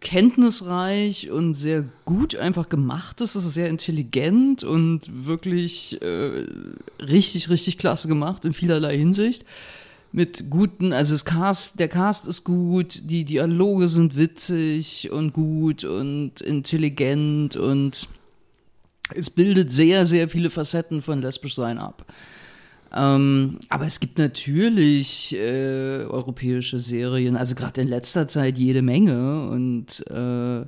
[0.00, 3.34] kenntnisreich und sehr gut einfach gemacht ist.
[3.34, 6.46] Es ist sehr intelligent und wirklich äh,
[7.00, 9.44] richtig, richtig klasse gemacht in vielerlei Hinsicht.
[10.16, 15.84] Mit guten, also das Cast, der Cast ist gut, die Dialoge sind witzig und gut
[15.84, 18.08] und intelligent und
[19.14, 22.06] es bildet sehr, sehr viele Facetten von lesbisch sein ab.
[22.94, 29.50] Ähm, aber es gibt natürlich äh, europäische Serien, also gerade in letzter Zeit jede Menge
[29.50, 30.64] und äh,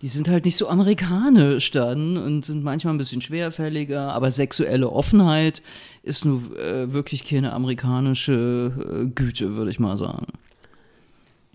[0.00, 4.90] die sind halt nicht so amerikanisch dann und sind manchmal ein bisschen schwerfälliger, aber sexuelle
[4.90, 5.62] Offenheit
[6.02, 10.26] ist nur äh, wirklich keine amerikanische äh, Güte, würde ich mal sagen.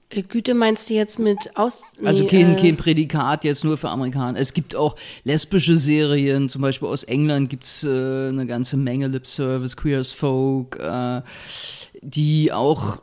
[0.10, 1.84] Äh, Güte meinst du jetzt mit aus.
[2.04, 4.38] Also nee, kein, äh, kein Prädikat jetzt nur für Amerikaner.
[4.38, 9.08] Es gibt auch lesbische Serien, zum Beispiel aus England gibt es äh, eine ganze Menge
[9.08, 11.22] Lip Service, Queer as Folk, äh,
[12.02, 12.98] die auch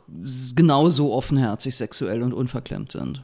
[0.55, 3.23] genauso offenherzig, sexuell und unverklemmt sind.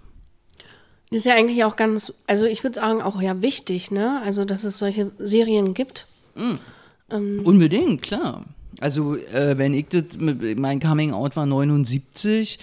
[1.09, 4.21] Das ist ja eigentlich auch ganz, also ich würde sagen, auch ja wichtig, ne?
[4.23, 6.05] Also, dass es solche Serien gibt.
[7.45, 8.45] Unbedingt, klar.
[8.79, 12.59] Also, äh, wenn ich das, mein Coming Out war 79,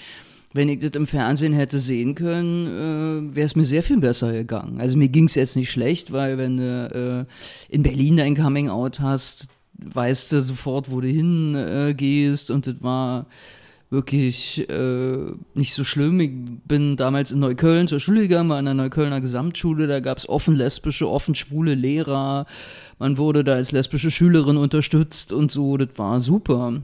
[0.54, 4.32] wenn ich das im Fernsehen hätte sehen können, äh, wäre es mir sehr viel besser
[4.32, 4.80] gegangen.
[4.80, 8.68] Also mir ging es jetzt nicht schlecht, weil wenn du äh, in Berlin dein Coming
[8.68, 13.26] Out hast, weißt du sofort, wo du hingehst äh, gehst und das war
[13.94, 16.20] wirklich äh, nicht so schlimm.
[16.20, 16.30] Ich
[16.66, 20.28] bin damals in Neukölln zur Schule gegangen, war in der Neuköllner Gesamtschule, da gab es
[20.28, 22.46] offen lesbische, offen schwule Lehrer.
[22.98, 26.82] Man wurde da als lesbische Schülerin unterstützt und so, das war super.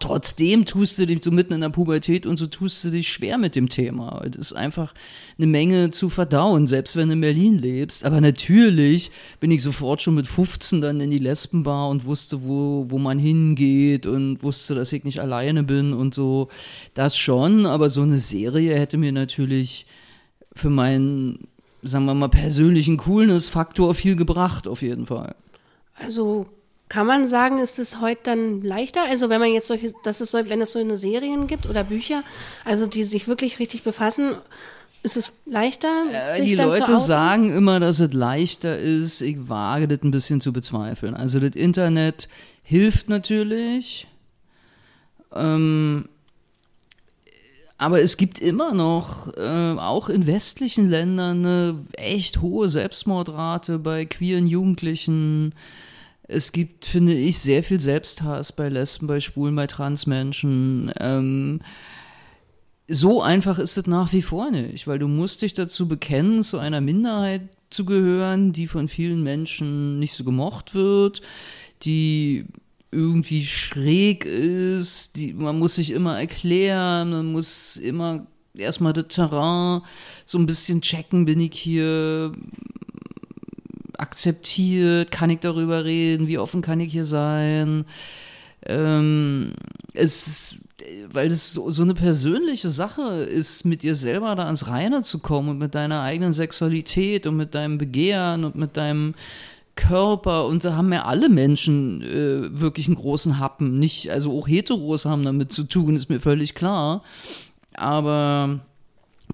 [0.00, 3.38] Trotzdem tust du dich so mitten in der Pubertät und so tust du dich schwer
[3.38, 4.24] mit dem Thema.
[4.28, 4.92] Es ist einfach
[5.38, 8.04] eine Menge zu verdauen, selbst wenn du in Berlin lebst.
[8.04, 12.86] Aber natürlich bin ich sofort schon mit 15 dann in die Lesbenbar und wusste, wo,
[12.88, 16.48] wo man hingeht und wusste, dass ich nicht alleine bin und so.
[16.94, 19.86] Das schon, aber so eine Serie hätte mir natürlich
[20.54, 21.46] für meinen,
[21.82, 25.36] sagen wir mal, persönlichen Coolness-Faktor viel gebracht, auf jeden Fall.
[25.94, 26.48] Also
[26.88, 29.04] kann man sagen, ist es heute dann leichter?
[29.08, 31.84] Also wenn man jetzt solche, das ist so, wenn es so eine Serien gibt oder
[31.84, 32.22] Bücher,
[32.64, 34.36] also die sich wirklich richtig befassen,
[35.02, 36.04] ist es leichter?
[36.10, 39.20] Äh, sich die Leute sagen immer, dass es leichter ist.
[39.20, 41.14] Ich wage das ein bisschen zu bezweifeln.
[41.14, 42.28] Also das Internet
[42.62, 44.06] hilft natürlich.
[45.34, 46.08] Ähm,
[47.76, 54.06] aber es gibt immer noch, äh, auch in westlichen Ländern, eine echt hohe Selbstmordrate bei
[54.06, 55.54] queeren Jugendlichen.
[56.26, 60.92] Es gibt, finde ich, sehr viel Selbsthass bei Lesben, bei Schwulen, bei Transmenschen.
[60.98, 61.60] Ähm,
[62.88, 66.58] so einfach ist es nach wie vor nicht, weil du musst dich dazu bekennen, zu
[66.58, 71.22] einer Minderheit zu gehören, die von vielen Menschen nicht so gemocht wird,
[71.82, 72.46] die
[72.90, 79.82] irgendwie schräg ist, die, man muss sich immer erklären, man muss immer erstmal das Terrain
[80.24, 82.32] so ein bisschen checken, bin ich hier
[83.98, 87.84] akzeptiert, kann ich darüber reden, wie offen kann ich hier sein.
[88.66, 89.52] Ähm,
[89.92, 90.56] es,
[91.12, 95.18] weil es so, so eine persönliche Sache ist, mit dir selber da ans Reine zu
[95.18, 99.14] kommen und mit deiner eigenen Sexualität und mit deinem Begehren und mit deinem
[99.76, 103.78] Körper und da haben ja alle Menschen äh, wirklich einen großen Happen.
[103.78, 107.02] Nicht, also auch Heteros haben damit zu tun, ist mir völlig klar.
[107.74, 108.60] Aber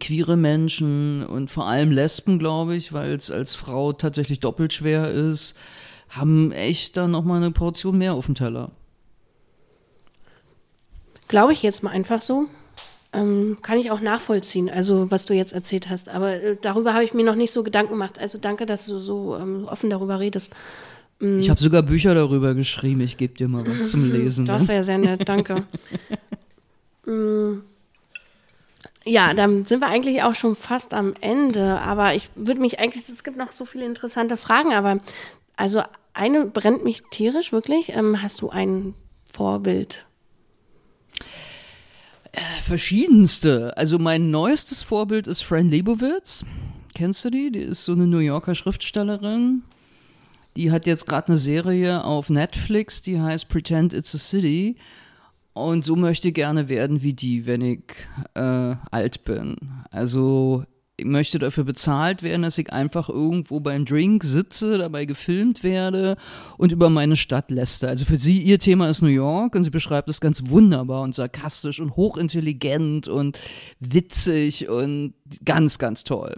[0.01, 5.11] queere Menschen und vor allem Lesben, glaube ich, weil es als Frau tatsächlich doppelt schwer
[5.11, 5.55] ist,
[6.09, 8.71] haben echt dann nochmal eine Portion mehr auf dem Teller.
[11.29, 12.47] Glaube ich jetzt mal einfach so.
[13.13, 16.09] Ähm, kann ich auch nachvollziehen, also was du jetzt erzählt hast.
[16.09, 18.19] Aber äh, darüber habe ich mir noch nicht so Gedanken gemacht.
[18.19, 20.55] Also danke, dass du so ähm, offen darüber redest.
[21.39, 23.03] Ich habe sogar Bücher darüber geschrieben.
[23.03, 24.47] Ich gebe dir mal was zum Lesen.
[24.47, 24.69] Das Ne?
[24.69, 25.65] wäre sehr nett, danke.
[29.05, 31.81] Ja, dann sind wir eigentlich auch schon fast am Ende.
[31.81, 35.01] Aber ich würde mich eigentlich, es gibt noch so viele interessante Fragen, aber
[35.57, 35.83] also
[36.13, 37.91] eine brennt mich tierisch wirklich.
[37.91, 38.95] Ähm, hast du ein
[39.25, 40.07] Vorbild?
[42.63, 43.77] Verschiedenste.
[43.77, 46.45] Also mein neuestes Vorbild ist Fran Lebowitz.
[46.95, 47.51] Kennst du die?
[47.51, 49.63] Die ist so eine New Yorker Schriftstellerin.
[50.57, 54.77] Die hat jetzt gerade eine Serie auf Netflix, die heißt Pretend It's a City.
[55.53, 57.83] Und so möchte ich gerne werden wie die, wenn ich
[58.35, 59.57] äh, alt bin.
[59.91, 60.65] Also
[61.01, 66.17] ich möchte dafür bezahlt werden, dass ich einfach irgendwo beim Drink sitze, dabei gefilmt werde
[66.59, 67.89] und über meine Stadt läster.
[67.89, 71.15] Also für sie, ihr Thema ist New York und sie beschreibt es ganz wunderbar und
[71.15, 73.39] sarkastisch und hochintelligent und
[73.81, 76.37] witzig und ganz, ganz toll.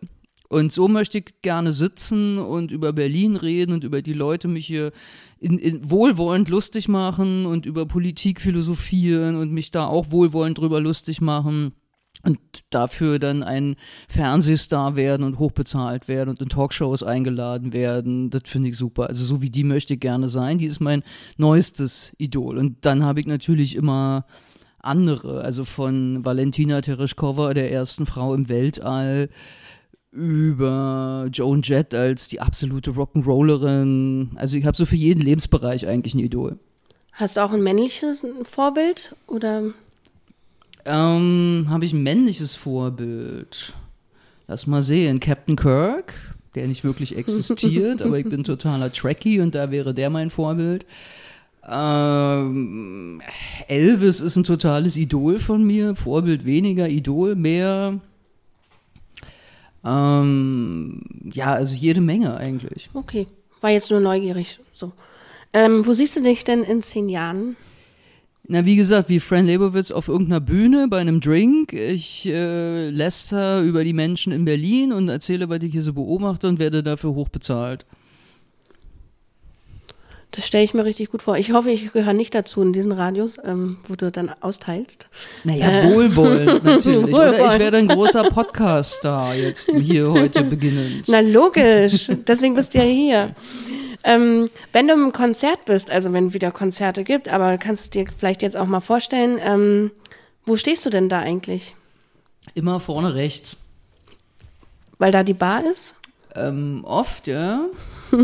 [0.49, 4.67] Und so möchte ich gerne sitzen und über Berlin reden und über die Leute mich
[4.67, 4.93] hier
[5.43, 10.81] in, in wohlwollend lustig machen und über Politik philosophieren und mich da auch wohlwollend drüber
[10.81, 11.73] lustig machen
[12.23, 12.39] und
[12.71, 13.75] dafür dann ein
[14.09, 18.31] Fernsehstar werden und hochbezahlt werden und in Talkshows eingeladen werden.
[18.31, 19.09] Das finde ich super.
[19.09, 20.59] Also so wie die möchte ich gerne sein.
[20.59, 21.03] Die ist mein
[21.37, 22.59] neuestes Idol.
[22.59, 24.25] Und dann habe ich natürlich immer
[24.79, 29.29] andere, also von Valentina Tereshkova, der ersten Frau im Weltall,
[30.13, 34.29] über Joan Jett als die absolute Rock'n'Rollerin.
[34.37, 36.59] Also ich habe so für jeden Lebensbereich eigentlich ein Idol.
[37.13, 39.17] Hast du auch ein männliches Vorbild?
[39.27, 39.73] Oder
[40.85, 43.75] Ähm, habe ich ein männliches Vorbild?
[44.49, 45.19] Lass mal sehen.
[45.21, 46.13] Captain Kirk,
[46.55, 50.85] der nicht wirklich existiert, aber ich bin totaler Trekkie und da wäre der mein Vorbild.
[51.67, 53.23] Ähm,
[53.69, 55.95] Elvis ist ein totales Idol von mir.
[55.95, 58.01] Vorbild weniger, Idol mehr.
[59.85, 61.03] Ähm,
[61.33, 62.91] ja, also jede Menge eigentlich.
[62.95, 63.27] okay,
[63.61, 64.61] war jetzt nur neugierig.
[64.75, 64.93] So.
[65.53, 67.57] Ähm, wo siehst du dich denn in zehn Jahren?
[68.49, 71.73] Na, wie gesagt, wie Fran Lebowitz auf irgendeiner Bühne bei einem Drink.
[71.73, 76.49] Ich äh, läster über die Menschen in Berlin und erzähle, was ich hier so beobachte
[76.49, 77.87] und werde dafür hochbezahlt.
[80.33, 81.37] Das stelle ich mir richtig gut vor.
[81.37, 85.07] Ich hoffe, ich gehöre nicht dazu in diesen Radios, ähm, wo du dann austeilst.
[85.45, 87.15] Naja, wohlwollend natürlich.
[87.15, 87.59] Oder ich Wohlwollend.
[87.59, 91.05] werde ein großer Podcast-Star jetzt hier heute beginnend.
[91.09, 93.35] Na logisch, deswegen bist du ja hier.
[94.05, 98.11] Ähm, wenn du im Konzert bist, also wenn wieder Konzerte gibt, aber kannst du dir
[98.17, 99.91] vielleicht jetzt auch mal vorstellen, ähm,
[100.45, 101.75] Wo stehst du denn da eigentlich?
[102.55, 103.59] Immer vorne rechts.
[104.99, 105.95] Weil da die Bar ist?
[106.35, 107.67] Ähm, oft, ja.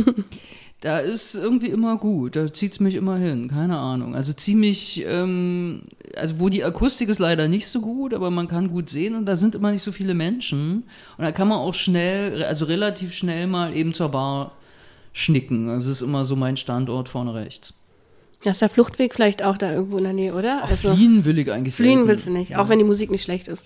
[0.81, 2.37] da ist irgendwie immer gut.
[2.37, 3.49] Da zieht es mich immer hin.
[3.49, 4.15] Keine Ahnung.
[4.15, 5.83] Also ziemlich, ähm,
[6.17, 9.27] also wo die Akustik ist leider nicht so gut, aber man kann gut sehen und
[9.27, 10.85] da sind immer nicht so viele Menschen.
[11.17, 14.53] Und da kann man auch schnell, also relativ schnell mal eben zur Bar
[15.13, 15.69] schnicken.
[15.69, 17.75] Also es ist immer so mein Standort vorne rechts.
[18.45, 20.61] Ja, ist der Fluchtweg vielleicht auch da irgendwo in der Nähe, oder?
[20.63, 22.09] Ach, fliehen will ich eigentlich Fliehen selten.
[22.09, 23.65] willst du nicht, auch wenn die Musik nicht schlecht ist.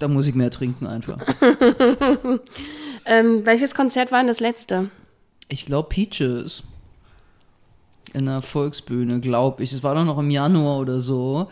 [0.00, 1.18] Da muss ich mehr trinken einfach.
[3.06, 4.88] Ähm, welches Konzert war denn das letzte?
[5.48, 6.62] Ich glaube Peaches.
[8.12, 9.72] In der Volksbühne, glaube ich.
[9.72, 11.48] Es war doch noch im Januar oder so.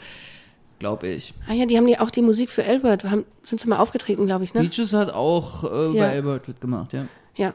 [0.79, 1.33] Glaube ich.
[1.49, 4.27] Ah ja, die haben die auch die Musik für Albert, haben, sind sie mal aufgetreten,
[4.27, 4.63] glaube ich, ne?
[4.63, 6.05] Peaches hat auch äh, Ja.
[6.07, 7.07] bei Albert mitgemacht, ja.
[7.37, 7.55] Ja.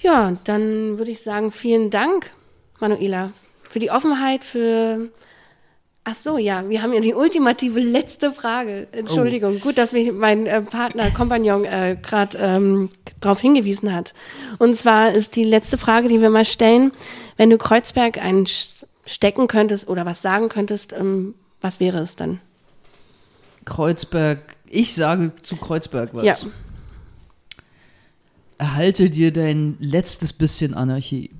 [0.00, 2.30] Ja, dann würde ich sagen, vielen Dank,
[2.78, 3.32] Manuela,
[3.68, 5.10] für die Offenheit, für.
[6.10, 8.88] Ach so, ja, wir haben ja die ultimative letzte Frage.
[8.92, 12.88] Entschuldigung, gut, dass mich mein äh, Partner, Kompagnon äh, gerade ähm,
[13.20, 14.14] darauf hingewiesen hat.
[14.58, 16.92] Und zwar ist die letzte Frage, die wir mal stellen,
[17.36, 22.40] wenn du Kreuzberg einstecken könntest oder was sagen könntest, ähm, was wäre es dann?
[23.66, 26.24] Kreuzberg, ich sage zu Kreuzberg was.
[26.24, 26.36] Ja.
[28.56, 31.32] Erhalte dir dein letztes bisschen Anarchie.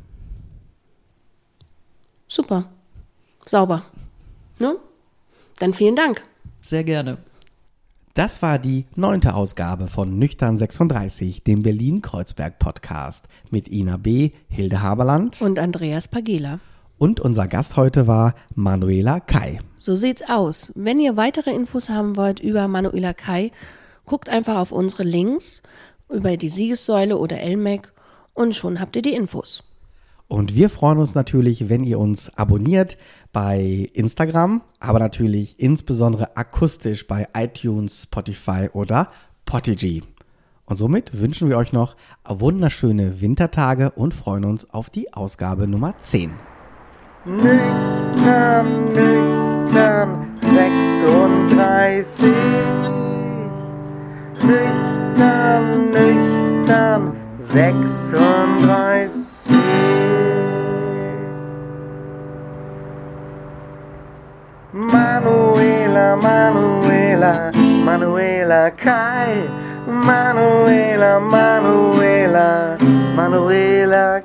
[2.29, 2.69] Super.
[3.47, 3.87] Sauber.
[4.59, 4.77] Ne?
[5.59, 6.23] Dann vielen Dank.
[6.63, 7.19] Sehr gerne.
[8.15, 15.41] Das war die neunte Ausgabe von Nüchtern 36, dem Berlin-Kreuzberg-Podcast mit Ina B., Hilde Haberland
[15.41, 16.59] Und Andreas Pagela.
[16.99, 19.61] und unser Gast heute war Manuela Kai.
[19.77, 20.73] So sieht's aus.
[20.75, 23.53] Wenn ihr weitere Infos haben wollt über Manuela Kai,
[24.05, 25.63] guckt einfach auf unsere Links
[26.11, 27.93] über die Siegessäule oder LMAC
[28.35, 29.63] und schon habt ihr die Infos.
[30.29, 32.99] Und wir freuen uns natürlich, wenn ihr uns abonniert
[33.33, 39.11] bei Instagram, aber natürlich insbesondere akustisch bei iTunes, Spotify oder
[39.47, 40.03] Podigy.
[40.67, 41.97] Und somit wünschen wir euch noch
[42.29, 46.31] wunderschöne Wintertage und freuen uns auf die Ausgabe Nummer 10.
[47.25, 52.31] Nüchtern, nüchtern, 36.
[54.45, 59.49] Nüchtern, nüchtern, 36.
[64.73, 67.53] Manuela, Manuela,
[67.85, 69.49] Manuela Kai.
[69.87, 72.77] Manuela, Manuela,
[73.15, 74.25] Manuela